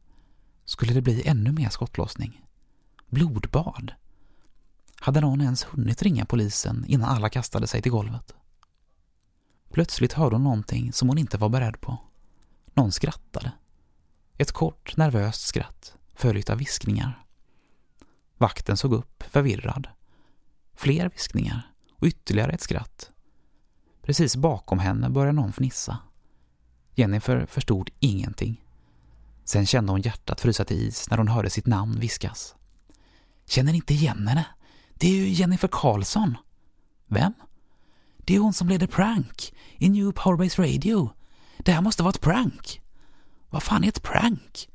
Skulle 0.68 0.94
det 0.94 1.02
bli 1.02 1.22
ännu 1.26 1.52
mer 1.52 1.68
skottlossning? 1.68 2.44
Blodbad? 3.06 3.92
Hade 5.00 5.20
någon 5.20 5.40
ens 5.40 5.64
hunnit 5.64 6.02
ringa 6.02 6.26
polisen 6.26 6.84
innan 6.88 7.08
alla 7.08 7.28
kastade 7.28 7.66
sig 7.66 7.82
till 7.82 7.92
golvet? 7.92 8.34
Plötsligt 9.70 10.12
hörde 10.12 10.34
hon 10.34 10.44
någonting 10.44 10.92
som 10.92 11.08
hon 11.08 11.18
inte 11.18 11.38
var 11.38 11.48
beredd 11.48 11.80
på. 11.80 11.98
Någon 12.74 12.92
skrattade. 12.92 13.52
Ett 14.36 14.52
kort, 14.52 14.96
nervöst 14.96 15.46
skratt, 15.46 15.96
följt 16.14 16.50
av 16.50 16.58
viskningar. 16.58 17.24
Vakten 18.36 18.76
såg 18.76 18.92
upp, 18.92 19.24
förvirrad. 19.30 19.88
Fler 20.74 21.08
viskningar 21.08 21.72
och 21.92 22.06
ytterligare 22.06 22.52
ett 22.52 22.62
skratt. 22.62 23.10
Precis 24.02 24.36
bakom 24.36 24.78
henne 24.78 25.10
började 25.10 25.36
någon 25.36 25.52
fnissa. 25.52 25.98
Jennifer 26.94 27.46
förstod 27.46 27.90
ingenting. 27.98 28.64
Sen 29.48 29.66
kände 29.66 29.92
hon 29.92 30.00
hjärtat 30.00 30.40
frysa 30.40 30.64
till 30.64 30.76
is 30.88 31.10
när 31.10 31.18
hon 31.18 31.28
hörde 31.28 31.50
sitt 31.50 31.66
namn 31.66 32.00
viskas. 32.00 32.54
Känner 33.46 33.72
inte 33.72 33.94
igen 33.94 34.28
henne? 34.28 34.46
Det 34.94 35.06
är 35.08 35.12
ju 35.12 35.28
Jennifer 35.28 35.68
Karlsson. 35.68 36.36
Vem? 37.06 37.32
Det 38.16 38.36
är 38.36 38.38
hon 38.38 38.52
som 38.52 38.68
leder 38.68 38.86
prank 38.86 39.54
i 39.76 39.88
New 39.88 40.12
Powerbase 40.12 40.62
Radio. 40.62 41.10
Det 41.58 41.72
här 41.72 41.80
måste 41.80 42.02
vara 42.02 42.10
ett 42.10 42.20
prank. 42.20 42.80
Vad 43.50 43.62
fan 43.62 43.84
är 43.84 43.88
ett 43.88 44.02
prank? 44.02 44.68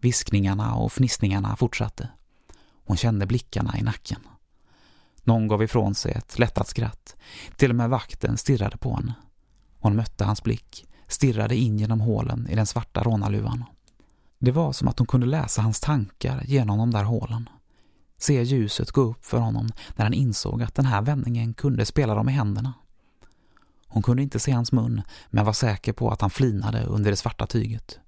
Viskningarna 0.00 0.74
och 0.74 0.92
fnissningarna 0.92 1.56
fortsatte. 1.56 2.08
Hon 2.84 2.96
kände 2.96 3.26
blickarna 3.26 3.78
i 3.78 3.82
nacken. 3.82 4.20
Någon 5.22 5.48
gav 5.48 5.62
ifrån 5.62 5.94
sig 5.94 6.12
ett 6.12 6.38
lättat 6.38 6.68
skratt. 6.68 7.16
Till 7.56 7.70
och 7.70 7.76
med 7.76 7.90
vakten 7.90 8.36
stirrade 8.36 8.76
på 8.76 8.96
henne. 8.96 9.14
Hon 9.78 9.96
mötte 9.96 10.24
hans 10.24 10.42
blick, 10.42 10.86
stirrade 11.06 11.56
in 11.56 11.78
genom 11.78 12.00
hålen 12.00 12.48
i 12.50 12.54
den 12.54 12.66
svarta 12.66 13.02
rånarluvan. 13.02 13.64
Det 14.38 14.52
var 14.52 14.72
som 14.72 14.88
att 14.88 14.98
hon 14.98 15.06
kunde 15.06 15.26
läsa 15.26 15.62
hans 15.62 15.80
tankar 15.80 16.42
genom 16.46 16.78
de 16.78 16.90
där 16.90 17.04
hålen. 17.04 17.48
Se 18.18 18.42
ljuset 18.42 18.90
gå 18.90 19.00
upp 19.00 19.24
för 19.24 19.38
honom 19.38 19.68
när 19.96 20.04
han 20.04 20.14
insåg 20.14 20.62
att 20.62 20.74
den 20.74 20.86
här 20.86 21.02
vändningen 21.02 21.54
kunde 21.54 21.86
spela 21.86 22.14
dem 22.14 22.28
i 22.28 22.32
händerna. 22.32 22.74
Hon 23.86 24.02
kunde 24.02 24.22
inte 24.22 24.38
se 24.38 24.52
hans 24.52 24.72
mun, 24.72 25.02
men 25.30 25.44
var 25.44 25.52
säker 25.52 25.92
på 25.92 26.10
att 26.10 26.20
han 26.20 26.30
flinade 26.30 26.82
under 26.82 27.10
det 27.10 27.16
svarta 27.16 27.46
tyget. 27.46 27.98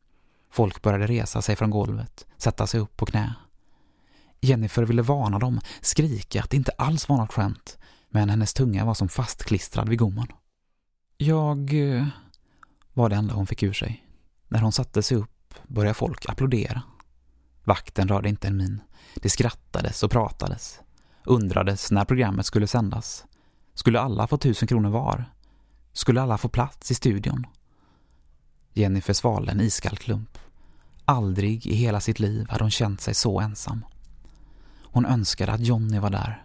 Folk 0.51 0.83
började 0.83 1.07
resa 1.07 1.43
sig 1.43 1.57
från 1.57 1.71
golvet, 1.71 2.27
sätta 2.37 2.66
sig 2.66 2.81
upp 2.81 2.97
på 2.97 3.07
knä. 3.07 3.35
Jennifer 4.40 4.83
ville 4.83 5.03
varna 5.03 5.38
dem, 5.38 5.61
skrika 5.81 6.43
att 6.43 6.51
det 6.51 6.57
inte 6.57 6.73
alls 6.79 7.09
var 7.09 7.16
något 7.16 7.33
skämt, 7.33 7.79
men 8.09 8.31
hennes 8.31 8.55
tunga 8.55 8.85
var 8.85 8.95
som 8.95 9.09
fastklistrad 9.09 9.88
vid 9.88 9.99
gommen. 9.99 10.27
Jag... 11.16 11.75
Eh, 11.97 12.07
var 12.93 13.09
det 13.09 13.16
enda 13.16 13.35
hon 13.35 13.47
fick 13.47 13.62
ur 13.62 13.73
sig. 13.73 14.07
När 14.49 14.61
hon 14.61 14.73
satte 14.73 15.03
sig 15.03 15.16
upp 15.16 15.39
började 15.67 15.95
folk 15.95 16.29
applådera. 16.29 16.83
Vakten 17.65 18.09
rörde 18.09 18.29
inte 18.29 18.49
en 18.49 18.57
min. 18.57 18.81
Det 19.15 19.31
skrattades 19.31 20.03
och 20.03 20.11
pratades. 20.11 20.81
Undrades 21.25 21.91
när 21.91 22.05
programmet 22.05 22.47
skulle 22.47 22.67
sändas. 22.67 23.25
Skulle 23.75 24.01
alla 24.01 24.27
få 24.27 24.37
tusen 24.37 24.69
kronor 24.69 24.91
var? 24.91 25.25
Skulle 25.93 26.23
alla 26.23 26.39
få 26.39 26.49
plats 26.49 26.91
i 26.91 26.95
studion? 26.95 27.47
Jennifer 28.73 29.13
svalde 29.13 29.53
en 29.53 29.61
iskall 29.61 29.97
klump. 29.97 30.39
Aldrig 31.05 31.67
i 31.67 31.75
hela 31.75 32.01
sitt 32.01 32.21
liv 32.21 32.47
hade 32.51 32.65
hon 32.65 32.71
känt 32.71 33.01
sig 33.01 33.15
så 33.15 33.41
ensam. 33.41 33.85
Hon 34.83 35.07
önskade 35.07 35.53
att 35.53 35.67
Johnny 35.67 35.99
var 35.99 36.11
där. 36.11 36.45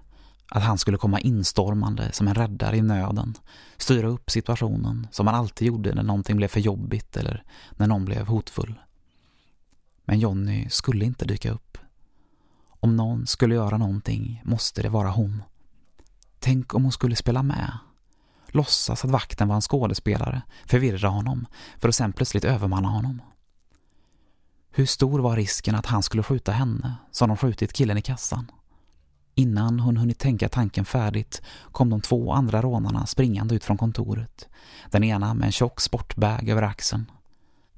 Att 0.49 0.63
han 0.63 0.77
skulle 0.77 0.97
komma 0.97 1.19
instormande 1.19 2.11
som 2.11 2.27
en 2.27 2.35
räddare 2.35 2.77
i 2.77 2.81
nöden. 2.81 3.33
Styra 3.77 4.07
upp 4.07 4.31
situationen 4.31 5.07
som 5.11 5.27
han 5.27 5.35
alltid 5.35 5.67
gjorde 5.67 5.93
när 5.93 6.03
någonting 6.03 6.37
blev 6.37 6.47
för 6.47 6.59
jobbigt 6.59 7.17
eller 7.17 7.43
när 7.71 7.87
någon 7.87 8.05
blev 8.05 8.27
hotfull. 8.27 8.79
Men 10.05 10.19
Jonny 10.19 10.69
skulle 10.69 11.05
inte 11.05 11.25
dyka 11.25 11.51
upp. 11.51 11.77
Om 12.67 12.95
någon 12.95 13.27
skulle 13.27 13.55
göra 13.55 13.77
någonting 13.77 14.41
måste 14.45 14.81
det 14.81 14.89
vara 14.89 15.09
hon. 15.09 15.43
Tänk 16.39 16.73
om 16.73 16.83
hon 16.83 16.91
skulle 16.91 17.15
spela 17.15 17.43
med. 17.43 17.77
Låtsas 18.47 19.05
att 19.05 19.11
vakten 19.11 19.47
var 19.47 19.55
en 19.55 19.61
skådespelare, 19.61 20.41
förvirra 20.65 21.07
honom, 21.07 21.45
för 21.77 21.89
att 21.89 21.95
sen 21.95 22.13
plötsligt 22.13 22.45
övermanna 22.45 22.87
honom. 22.87 23.21
Hur 24.71 24.85
stor 24.85 25.19
var 25.19 25.35
risken 25.35 25.75
att 25.75 25.85
han 25.85 26.03
skulle 26.03 26.23
skjuta 26.23 26.51
henne, 26.51 26.95
som 27.11 27.27
de 27.27 27.37
skjutit 27.37 27.73
killen 27.73 27.97
i 27.97 28.01
kassan? 28.01 28.51
Innan 29.35 29.79
hon 29.79 29.97
hunnit 29.97 30.19
tänka 30.19 30.49
tanken 30.49 30.85
färdigt 30.85 31.41
kom 31.71 31.89
de 31.89 32.01
två 32.01 32.33
andra 32.33 32.61
rånarna 32.61 33.05
springande 33.05 33.55
ut 33.55 33.63
från 33.63 33.77
kontoret. 33.77 34.49
Den 34.91 35.03
ena 35.03 35.33
med 35.33 35.45
en 35.45 35.51
tjock 35.51 35.81
sportbag 35.81 36.49
över 36.49 36.61
axeln. 36.61 37.11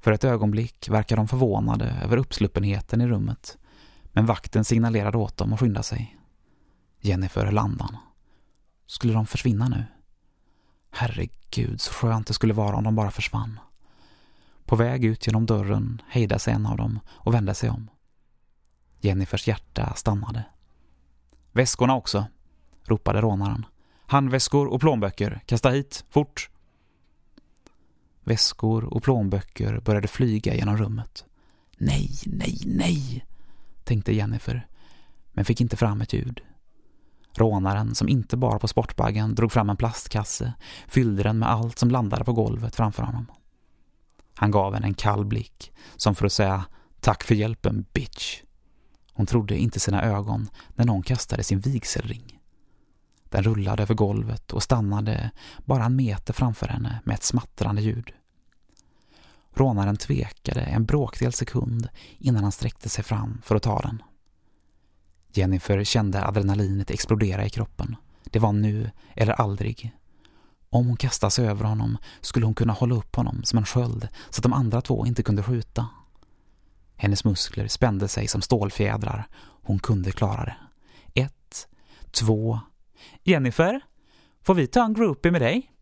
För 0.00 0.12
ett 0.12 0.24
ögonblick 0.24 0.88
verkar 0.88 1.16
de 1.16 1.28
förvånade 1.28 1.84
över 1.84 2.16
uppsluppenheten 2.16 3.00
i 3.00 3.06
rummet. 3.06 3.58
Men 4.04 4.26
vakten 4.26 4.64
signalerade 4.64 5.18
åt 5.18 5.36
dem 5.36 5.52
att 5.52 5.60
skynda 5.60 5.82
sig. 5.82 6.18
Jennifer 7.00 7.44
höll 7.44 7.58
andan. 7.58 7.96
Skulle 8.86 9.12
de 9.12 9.26
försvinna 9.26 9.68
nu? 9.68 9.84
Herregud, 10.90 11.80
så 11.80 11.92
skönt 11.92 12.26
det 12.26 12.34
skulle 12.34 12.54
vara 12.54 12.76
om 12.76 12.84
de 12.84 12.94
bara 12.94 13.10
försvann. 13.10 13.60
På 14.64 14.76
väg 14.76 15.04
ut 15.04 15.26
genom 15.26 15.46
dörren 15.46 16.02
hejdade 16.08 16.38
sig 16.38 16.54
en 16.54 16.66
av 16.66 16.76
dem 16.76 17.00
och 17.08 17.34
vände 17.34 17.54
sig 17.54 17.70
om. 17.70 17.90
Jennifers 19.00 19.48
hjärta 19.48 19.94
stannade. 19.94 20.44
Väskorna 21.52 21.96
också, 21.96 22.26
ropade 22.84 23.20
rånaren. 23.20 23.66
Handväskor 24.06 24.66
och 24.66 24.80
plånböcker, 24.80 25.40
kasta 25.46 25.70
hit, 25.70 26.04
fort! 26.10 26.50
Väskor 28.28 28.84
och 28.84 29.02
plånböcker 29.02 29.80
började 29.80 30.08
flyga 30.08 30.54
genom 30.54 30.76
rummet. 30.76 31.24
Nej, 31.78 32.10
nej, 32.26 32.58
nej, 32.66 33.26
tänkte 33.84 34.14
Jennifer, 34.14 34.66
men 35.32 35.44
fick 35.44 35.60
inte 35.60 35.76
fram 35.76 36.00
ett 36.00 36.12
ljud. 36.12 36.40
Rånaren, 37.34 37.94
som 37.94 38.08
inte 38.08 38.36
bar 38.36 38.58
på 38.58 38.68
sportbaggen, 38.68 39.34
drog 39.34 39.52
fram 39.52 39.70
en 39.70 39.76
plastkasse, 39.76 40.52
fyllde 40.88 41.22
den 41.22 41.38
med 41.38 41.50
allt 41.50 41.78
som 41.78 41.90
landade 41.90 42.24
på 42.24 42.32
golvet 42.32 42.76
framför 42.76 43.02
honom. 43.02 43.26
Han 44.34 44.50
gav 44.50 44.74
henne 44.74 44.86
en 44.86 44.94
kall 44.94 45.24
blick, 45.24 45.72
som 45.96 46.14
för 46.14 46.26
att 46.26 46.32
säga 46.32 46.64
”Tack 47.00 47.24
för 47.24 47.34
hjälpen, 47.34 47.84
bitch”. 47.92 48.42
Hon 49.12 49.26
trodde 49.26 49.58
inte 49.58 49.80
sina 49.80 50.02
ögon 50.02 50.48
när 50.74 50.84
någon 50.84 51.02
kastade 51.02 51.42
sin 51.42 51.60
vigselring. 51.60 52.40
Den 53.24 53.42
rullade 53.42 53.82
över 53.82 53.94
golvet 53.94 54.52
och 54.52 54.62
stannade 54.62 55.30
bara 55.64 55.84
en 55.84 55.96
meter 55.96 56.32
framför 56.32 56.68
henne 56.68 57.00
med 57.04 57.14
ett 57.14 57.22
smattrande 57.22 57.82
ljud. 57.82 58.12
Rånaren 59.58 59.96
tvekade 59.96 60.60
en 60.60 60.84
bråkdel 60.84 61.32
sekund 61.32 61.88
innan 62.18 62.42
han 62.42 62.52
sträckte 62.52 62.88
sig 62.88 63.04
fram 63.04 63.40
för 63.44 63.56
att 63.56 63.62
ta 63.62 63.80
den. 63.80 64.02
Jennifer 65.32 65.84
kände 65.84 66.26
adrenalinet 66.26 66.90
explodera 66.90 67.46
i 67.46 67.50
kroppen. 67.50 67.96
Det 68.24 68.38
var 68.38 68.52
nu 68.52 68.90
eller 69.14 69.32
aldrig. 69.32 69.92
Om 70.70 70.86
hon 70.86 70.96
kastade 70.96 71.30
sig 71.30 71.48
över 71.48 71.64
honom 71.64 71.98
skulle 72.20 72.46
hon 72.46 72.54
kunna 72.54 72.72
hålla 72.72 72.94
upp 72.94 73.16
honom 73.16 73.44
som 73.44 73.58
en 73.58 73.66
sköld 73.66 74.08
så 74.30 74.38
att 74.38 74.42
de 74.42 74.52
andra 74.52 74.80
två 74.80 75.06
inte 75.06 75.22
kunde 75.22 75.42
skjuta. 75.42 75.88
Hennes 76.96 77.24
muskler 77.24 77.68
spände 77.68 78.08
sig 78.08 78.28
som 78.28 78.42
stålfjädrar. 78.42 79.28
Hon 79.62 79.78
kunde 79.78 80.12
klara 80.12 80.44
det. 80.44 80.56
Ett, 81.20 81.68
två... 82.10 82.60
Jennifer, 83.22 83.80
får 84.42 84.54
vi 84.54 84.66
ta 84.66 84.84
en 84.84 84.94
groupie 84.94 85.32
med 85.32 85.40
dig? 85.40 85.72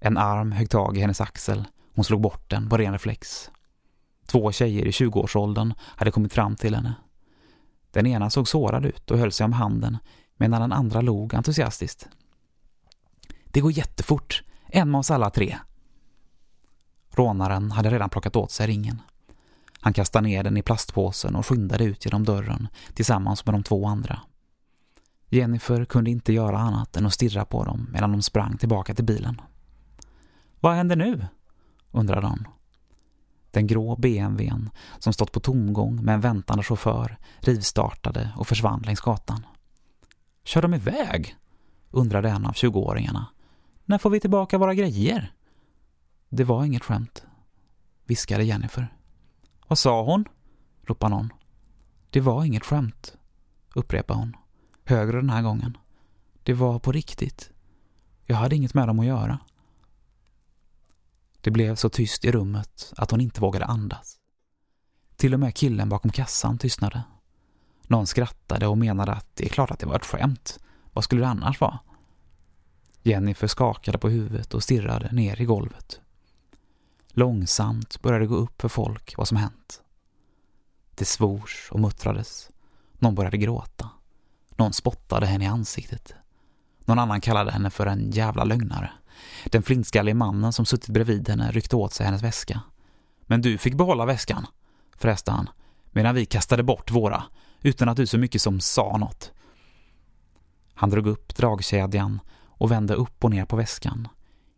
En 0.00 0.16
arm 0.16 0.52
högg 0.52 0.70
tag 0.70 0.96
i 0.96 1.00
hennes 1.00 1.20
axel. 1.20 1.64
Hon 1.96 2.04
slog 2.04 2.20
bort 2.20 2.50
den 2.50 2.68
på 2.68 2.76
ren 2.76 2.92
reflex. 2.92 3.50
Två 4.26 4.52
tjejer 4.52 4.86
i 4.86 4.90
20-årsåldern 4.90 5.74
hade 5.80 6.10
kommit 6.10 6.32
fram 6.32 6.56
till 6.56 6.74
henne. 6.74 6.94
Den 7.90 8.06
ena 8.06 8.30
såg 8.30 8.48
sårad 8.48 8.84
ut 8.84 9.10
och 9.10 9.18
höll 9.18 9.32
sig 9.32 9.44
om 9.44 9.52
handen 9.52 9.98
medan 10.36 10.60
den 10.60 10.72
andra 10.72 11.00
log 11.00 11.34
entusiastiskt. 11.34 12.08
Det 13.44 13.60
går 13.60 13.72
jättefort. 13.72 14.42
En 14.66 14.90
med 14.90 14.98
oss 14.98 15.10
alla 15.10 15.30
tre. 15.30 15.58
Rånaren 17.10 17.70
hade 17.70 17.90
redan 17.90 18.10
plockat 18.10 18.36
åt 18.36 18.50
sig 18.50 18.66
ringen. 18.66 19.02
Han 19.80 19.92
kastade 19.92 20.28
ner 20.28 20.44
den 20.44 20.56
i 20.56 20.62
plastpåsen 20.62 21.36
och 21.36 21.46
skyndade 21.46 21.84
ut 21.84 22.04
genom 22.04 22.24
dörren 22.24 22.68
tillsammans 22.94 23.46
med 23.46 23.54
de 23.54 23.62
två 23.62 23.86
andra. 23.86 24.20
Jennifer 25.28 25.84
kunde 25.84 26.10
inte 26.10 26.32
göra 26.32 26.58
annat 26.58 26.96
än 26.96 27.06
att 27.06 27.14
stirra 27.14 27.44
på 27.44 27.64
dem 27.64 27.88
medan 27.92 28.12
de 28.12 28.22
sprang 28.22 28.58
tillbaka 28.58 28.94
till 28.94 29.04
bilen. 29.04 29.40
Vad 30.60 30.74
händer 30.74 30.96
nu? 30.96 31.26
Undrade 31.96 32.26
hon. 32.26 32.46
Den 33.50 33.66
grå 33.66 33.96
BMWn 33.96 34.70
som 34.98 35.12
stått 35.12 35.32
på 35.32 35.40
tomgång 35.40 36.04
med 36.04 36.14
en 36.14 36.20
väntande 36.20 36.64
chaufför 36.64 37.18
rivstartade 37.38 38.32
och 38.36 38.46
försvann 38.46 38.82
längs 38.82 39.00
gatan. 39.00 39.46
Kör 40.44 40.62
de 40.62 40.74
iväg? 40.74 41.36
undrade 41.90 42.30
en 42.30 42.46
av 42.46 42.52
20-åringarna. 42.52 43.24
När 43.84 43.98
får 43.98 44.10
vi 44.10 44.20
tillbaka 44.20 44.58
våra 44.58 44.74
grejer? 44.74 45.32
Det 46.28 46.44
var 46.44 46.64
inget 46.64 46.84
skämt, 46.84 47.26
viskade 48.04 48.44
Jennifer. 48.44 48.96
Vad 49.68 49.78
sa 49.78 50.02
hon? 50.02 50.24
ropade 50.86 51.14
någon. 51.14 51.32
Det 52.10 52.20
var 52.20 52.44
inget 52.44 52.64
skämt, 52.64 53.16
upprepade 53.74 54.18
hon. 54.20 54.36
Högre 54.84 55.16
den 55.16 55.30
här 55.30 55.42
gången. 55.42 55.78
Det 56.42 56.54
var 56.54 56.78
på 56.78 56.92
riktigt. 56.92 57.50
Jag 58.24 58.36
hade 58.36 58.56
inget 58.56 58.74
med 58.74 58.88
dem 58.88 58.98
att 59.00 59.06
göra. 59.06 59.38
Det 61.46 61.50
blev 61.50 61.74
så 61.74 61.88
tyst 61.88 62.24
i 62.24 62.32
rummet 62.32 62.92
att 62.96 63.10
hon 63.10 63.20
inte 63.20 63.40
vågade 63.40 63.64
andas. 63.64 64.18
Till 65.16 65.34
och 65.34 65.40
med 65.40 65.54
killen 65.54 65.88
bakom 65.88 66.10
kassan 66.10 66.58
tystnade. 66.58 67.02
Någon 67.82 68.06
skrattade 68.06 68.66
och 68.66 68.78
menade 68.78 69.12
att 69.12 69.26
det 69.34 69.44
är 69.44 69.48
klart 69.48 69.70
att 69.70 69.78
det 69.78 69.86
var 69.86 69.96
ett 69.96 70.06
skämt. 70.06 70.58
Vad 70.92 71.04
skulle 71.04 71.20
det 71.20 71.28
annars 71.28 71.60
vara? 71.60 71.78
Jennifer 73.02 73.46
skakade 73.46 73.98
på 73.98 74.08
huvudet 74.08 74.54
och 74.54 74.62
stirrade 74.62 75.12
ner 75.12 75.40
i 75.40 75.44
golvet. 75.44 76.00
Långsamt 77.08 78.02
började 78.02 78.24
det 78.24 78.28
gå 78.28 78.36
upp 78.36 78.60
för 78.60 78.68
folk 78.68 79.14
vad 79.16 79.28
som 79.28 79.36
hänt. 79.36 79.82
Det 80.94 81.04
svors 81.04 81.68
och 81.72 81.80
muttrades. 81.80 82.50
Någon 82.92 83.14
började 83.14 83.36
gråta. 83.36 83.90
Någon 84.56 84.72
spottade 84.72 85.26
henne 85.26 85.44
i 85.44 85.48
ansiktet. 85.48 86.14
Någon 86.84 86.98
annan 86.98 87.20
kallade 87.20 87.50
henne 87.50 87.70
för 87.70 87.86
en 87.86 88.10
jävla 88.10 88.44
lögnare. 88.44 88.92
Den 89.44 89.62
flintskallige 89.62 90.14
mannen 90.14 90.52
som 90.52 90.66
suttit 90.66 90.88
bredvid 90.88 91.28
henne 91.28 91.52
ryckte 91.52 91.76
åt 91.76 91.92
sig 91.92 92.06
hennes 92.06 92.22
väska. 92.22 92.60
Men 93.22 93.42
du 93.42 93.58
fick 93.58 93.74
behålla 93.74 94.06
väskan, 94.06 94.46
fräste 94.96 95.30
han, 95.30 95.48
medan 95.90 96.14
vi 96.14 96.24
kastade 96.26 96.62
bort 96.62 96.90
våra, 96.90 97.22
utan 97.62 97.88
att 97.88 97.96
du 97.96 98.06
så 98.06 98.18
mycket 98.18 98.42
som 98.42 98.60
sa 98.60 98.96
något. 98.96 99.32
Han 100.74 100.90
drog 100.90 101.06
upp 101.06 101.36
dragkedjan 101.36 102.20
och 102.48 102.70
vände 102.70 102.94
upp 102.94 103.24
och 103.24 103.30
ner 103.30 103.44
på 103.44 103.56
väskan, 103.56 104.08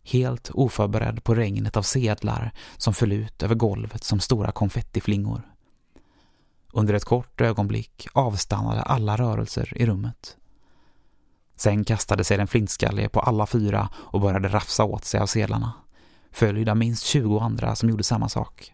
helt 0.04 0.50
oförberedd 0.50 1.24
på 1.24 1.34
regnet 1.34 1.76
av 1.76 1.82
sedlar 1.82 2.52
som 2.76 2.94
föll 2.94 3.12
ut 3.12 3.42
över 3.42 3.54
golvet 3.54 4.04
som 4.04 4.20
stora 4.20 4.52
konfettiflingor. 4.52 5.42
Under 6.72 6.94
ett 6.94 7.04
kort 7.04 7.40
ögonblick 7.40 8.06
avstannade 8.12 8.82
alla 8.82 9.16
rörelser 9.16 9.72
i 9.76 9.86
rummet. 9.86 10.36
Sen 11.58 11.84
kastade 11.84 12.24
sig 12.24 12.36
den 12.36 12.46
flintskallige 12.46 13.08
på 13.08 13.20
alla 13.20 13.46
fyra 13.46 13.88
och 13.94 14.20
började 14.20 14.48
rafsa 14.48 14.84
åt 14.84 15.04
sig 15.04 15.20
av 15.20 15.26
sedlarna, 15.26 15.72
följd 16.32 16.68
av 16.68 16.76
minst 16.76 17.04
20 17.04 17.38
andra 17.38 17.74
som 17.74 17.90
gjorde 17.90 18.04
samma 18.04 18.28
sak. 18.28 18.72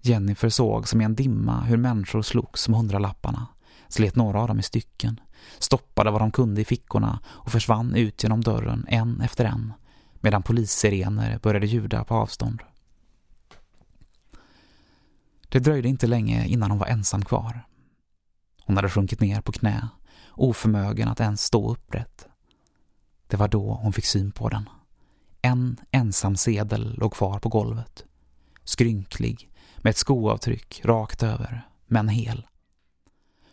Jennifer 0.00 0.48
såg 0.48 0.88
som 0.88 1.00
i 1.00 1.04
en 1.04 1.14
dimma 1.14 1.60
hur 1.60 1.76
människor 1.76 2.22
slogs 2.22 2.68
med 2.68 2.78
hundralapparna, 2.78 3.46
slet 3.88 4.16
några 4.16 4.40
av 4.40 4.48
dem 4.48 4.58
i 4.58 4.62
stycken, 4.62 5.20
stoppade 5.58 6.10
vad 6.10 6.20
de 6.20 6.30
kunde 6.30 6.60
i 6.60 6.64
fickorna 6.64 7.20
och 7.26 7.52
försvann 7.52 7.94
ut 7.94 8.22
genom 8.22 8.40
dörren 8.40 8.86
en 8.88 9.20
efter 9.20 9.44
en, 9.44 9.72
medan 10.14 10.42
polissirener 10.42 11.38
började 11.38 11.66
ljuda 11.66 12.04
på 12.04 12.14
avstånd. 12.14 12.62
Det 15.48 15.58
dröjde 15.58 15.88
inte 15.88 16.06
länge 16.06 16.46
innan 16.46 16.70
hon 16.70 16.78
var 16.78 16.86
ensam 16.86 17.24
kvar. 17.24 17.66
Hon 18.64 18.76
hade 18.76 18.90
sjunkit 18.90 19.20
ner 19.20 19.40
på 19.40 19.52
knä, 19.52 19.88
oförmögen 20.36 21.08
att 21.08 21.20
ens 21.20 21.42
stå 21.42 21.70
upprätt. 21.70 22.26
Det 23.26 23.36
var 23.36 23.48
då 23.48 23.74
hon 23.82 23.92
fick 23.92 24.06
syn 24.06 24.32
på 24.32 24.48
den. 24.48 24.68
En 25.42 25.80
ensam 25.90 26.36
sedel 26.36 26.94
låg 26.98 27.12
kvar 27.12 27.38
på 27.38 27.48
golvet. 27.48 28.04
Skrynklig, 28.64 29.50
med 29.76 29.90
ett 29.90 29.96
skoavtryck 29.96 30.80
rakt 30.84 31.22
över, 31.22 31.68
men 31.86 32.08
hel. 32.08 32.46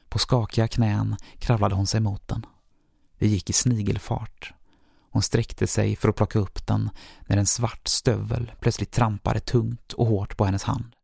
På 0.10 0.20
skakiga 0.20 0.68
knän 0.68 1.16
kravlade 1.40 1.76
hon 1.76 1.88
sig 1.88 2.00
mot 2.00 2.28
den. 2.28 2.46
Det 3.18 3.28
gick 3.28 3.50
i 3.50 3.54
snigelfart. 3.54 4.54
Hon 5.10 5.22
sträckte 5.22 5.68
sig 5.68 5.96
för 5.96 6.10
att 6.10 6.16
plocka 6.16 6.40
upp 6.40 6.68
den 6.68 6.90
när 7.28 7.38
en 7.38 7.46
svart 7.46 7.88
stövel 7.88 8.52
plötsligt 8.60 8.92
trampade 8.92 9.40
tungt 9.40 9.94
och 9.94 10.08
hårt 10.08 10.38
på 10.38 10.46
hennes 10.46 10.64
hand. 10.64 10.96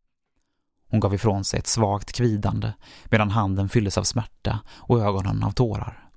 Hon 0.90 1.00
gav 1.00 1.14
ifrån 1.14 1.44
sig 1.44 1.58
ett 1.58 1.66
svagt 1.66 2.12
kvidande 2.12 2.72
medan 3.04 3.30
handen 3.30 3.68
fylldes 3.68 3.98
av 3.98 4.04
smärta 4.04 4.60
och 4.68 5.00
ögonen 5.00 5.42
av 5.42 5.50
tårar. 5.50 6.08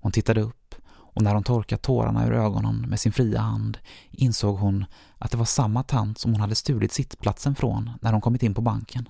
Hon 0.00 0.12
tittade 0.12 0.40
upp 0.40 0.74
och 1.16 1.22
när 1.22 1.34
hon 1.34 1.44
torkat 1.44 1.82
tårarna 1.82 2.26
ur 2.26 2.32
ögonen 2.32 2.76
med 2.88 3.00
sin 3.00 3.12
fria 3.12 3.40
hand 3.40 3.78
insåg 4.10 4.58
hon 4.58 4.84
att 5.18 5.30
det 5.30 5.36
var 5.36 5.44
samma 5.44 5.82
tant 5.82 6.18
som 6.18 6.32
hon 6.32 6.40
hade 6.40 6.54
stulit 6.54 6.92
sittplatsen 6.92 7.54
från 7.54 7.90
när 8.00 8.12
hon 8.12 8.20
kommit 8.20 8.42
in 8.42 8.54
på 8.54 8.60
banken. 8.60 9.08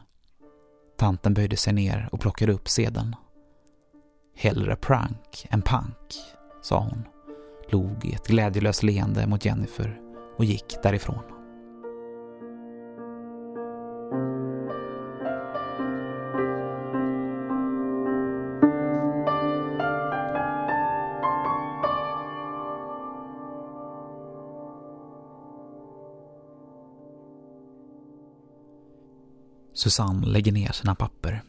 Tanten 0.98 1.34
böjde 1.34 1.56
sig 1.56 1.72
ner 1.72 2.08
och 2.12 2.20
plockade 2.20 2.52
upp 2.52 2.68
sedeln. 2.68 3.16
Hellre 4.36 4.76
prank 4.76 5.46
än 5.50 5.62
pank, 5.62 6.14
sa 6.62 6.80
hon, 6.80 7.04
log 7.70 8.04
i 8.04 8.12
ett 8.12 8.26
glädjelöst 8.26 8.82
leende 8.82 9.26
mot 9.26 9.44
Jennifer 9.44 10.00
och 10.36 10.44
gick 10.44 10.82
därifrån. 10.82 11.35
Susanne 29.76 30.26
lägger 30.26 30.52
ner 30.52 30.72
sina 30.72 30.94
papper. 30.94 31.42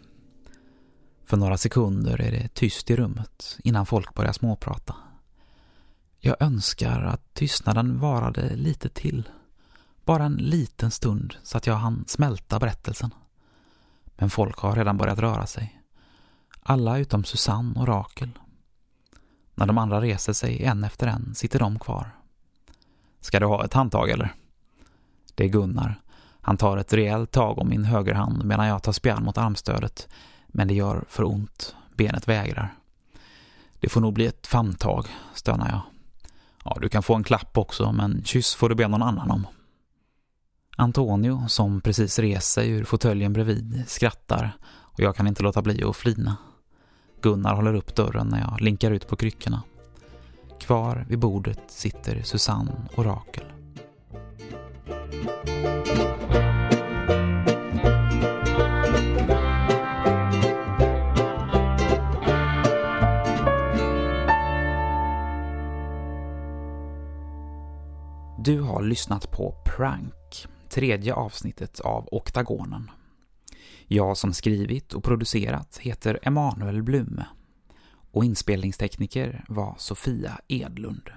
För 1.26 1.38
några 1.38 1.58
sekunder 1.58 2.22
är 2.22 2.32
det 2.32 2.54
tyst 2.54 2.90
i 2.92 2.96
rummet 2.96 3.58
innan 3.64 3.86
folk 3.86 4.14
börjar 4.14 4.34
småprata. 4.34 4.96
Jag 6.20 6.36
önskar 6.40 7.02
att 7.02 7.34
tystnaden 7.34 8.00
varade 8.00 8.56
lite 8.56 8.90
till. 8.90 9.30
Bara 10.06 10.24
en 10.24 10.36
liten 10.36 10.92
stund 10.92 11.36
så 11.44 11.58
att 11.58 11.68
jag 11.68 11.76
hann 11.76 12.06
smälta 12.08 12.60
berättelsen. 12.60 13.14
Men 14.16 14.30
folk 14.30 14.58
har 14.58 14.76
redan 14.76 14.98
börjat 14.98 15.20
röra 15.20 15.46
sig. 15.46 15.82
Alla 16.62 16.98
utom 16.98 17.24
Susanne 17.24 17.80
och 17.80 17.88
Rakel. 17.88 18.40
När 19.56 19.66
de 19.66 19.78
andra 19.78 20.02
reser 20.02 20.34
sig 20.34 20.64
en 20.64 20.84
efter 20.84 21.08
en 21.08 21.36
sitter 21.36 21.60
de 21.60 21.80
kvar. 21.80 22.16
Ska 23.20 23.40
du 23.40 23.46
ha 23.46 23.66
ett 23.66 23.74
handtag 23.74 24.10
eller? 24.10 24.34
Det 25.36 25.44
är 25.44 25.50
Gunnar 25.50 26.02
han 26.48 26.58
tar 26.58 26.78
ett 26.78 26.94
rejält 26.94 27.32
tag 27.32 27.60
om 27.60 27.70
min 27.70 27.86
högerhand 27.86 28.46
medan 28.46 28.68
jag 28.68 28.84
tar 28.84 28.92
spjärn 28.92 29.24
mot 29.24 29.38
armstödet, 29.38 30.08
men 30.48 30.68
det 30.68 30.74
gör 30.74 31.06
för 31.10 31.24
ont. 31.24 31.76
Benet 31.96 32.28
vägrar. 32.28 32.74
Det 33.80 33.90
får 33.90 34.02
nog 34.02 34.14
bli 34.14 34.26
ett 34.26 34.48
famntag, 34.48 35.06
stönar 35.34 35.70
jag. 35.70 35.82
Ja, 36.64 36.78
du 36.82 36.90
kan 36.90 37.04
få 37.04 37.16
en 37.16 37.24
klapp 37.24 37.58
också, 37.58 37.92
men 37.92 38.24
kyss 38.26 38.56
får 38.56 38.70
du 38.70 38.76
be 38.76 38.88
någon 38.88 39.04
annan 39.04 39.32
om. 39.32 39.48
Antonio, 40.78 41.48
som 41.48 41.82
precis 41.82 42.20
reser 42.20 42.62
sig 42.62 42.70
ur 42.70 42.84
fåtöljen 42.84 43.34
bredvid, 43.34 43.84
skrattar 43.88 44.58
och 44.68 45.00
jag 45.00 45.16
kan 45.16 45.28
inte 45.28 45.44
låta 45.44 45.62
bli 45.62 45.84
att 45.84 45.96
flina. 45.96 46.38
Gunnar 47.22 47.56
håller 47.56 47.74
upp 47.74 47.96
dörren 47.96 48.28
när 48.28 48.40
jag 48.40 48.62
linkar 48.62 48.92
ut 48.92 49.08
på 49.08 49.16
kryckorna. 49.16 49.64
Kvar 50.60 51.06
vid 51.10 51.20
bordet 51.20 51.62
sitter 51.68 52.22
Susanne 52.22 52.72
och 52.96 53.06
Rakel. 53.06 53.46
Du 68.48 68.62
har 68.62 68.82
lyssnat 68.82 69.32
på 69.32 69.56
Prank, 69.66 70.48
tredje 70.70 71.14
avsnittet 71.14 71.80
av 71.80 72.10
Oktagonen. 72.12 72.92
Jag 73.88 74.18
som 74.18 74.34
skrivit 74.34 74.94
och 74.94 75.04
producerat 75.04 75.78
heter 75.78 76.20
Emanuel 76.22 76.84
Blume 76.84 77.26
och 78.12 78.26
inspelningstekniker 78.26 79.46
var 79.48 79.76
Sofia 79.78 80.40
Edlund. 80.48 81.10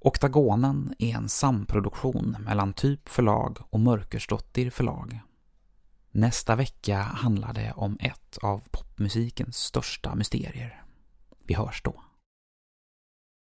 Oktagonen 0.00 0.94
är 0.98 1.14
en 1.14 1.28
samproduktion 1.28 2.36
mellan 2.40 2.72
Typ 2.72 3.08
förlag 3.08 3.58
och 3.70 3.80
Mörkersdottir 3.80 4.70
förlag. 4.70 5.20
Nästa 6.10 6.56
vecka 6.56 6.98
handlar 6.98 7.52
det 7.52 7.72
om 7.76 7.98
ett 8.00 8.38
av 8.42 8.62
popmusikens 8.70 9.56
största 9.56 10.14
mysterier. 10.14 10.82
Vi 11.46 11.54
hörs 11.54 11.82
då. 11.84 12.07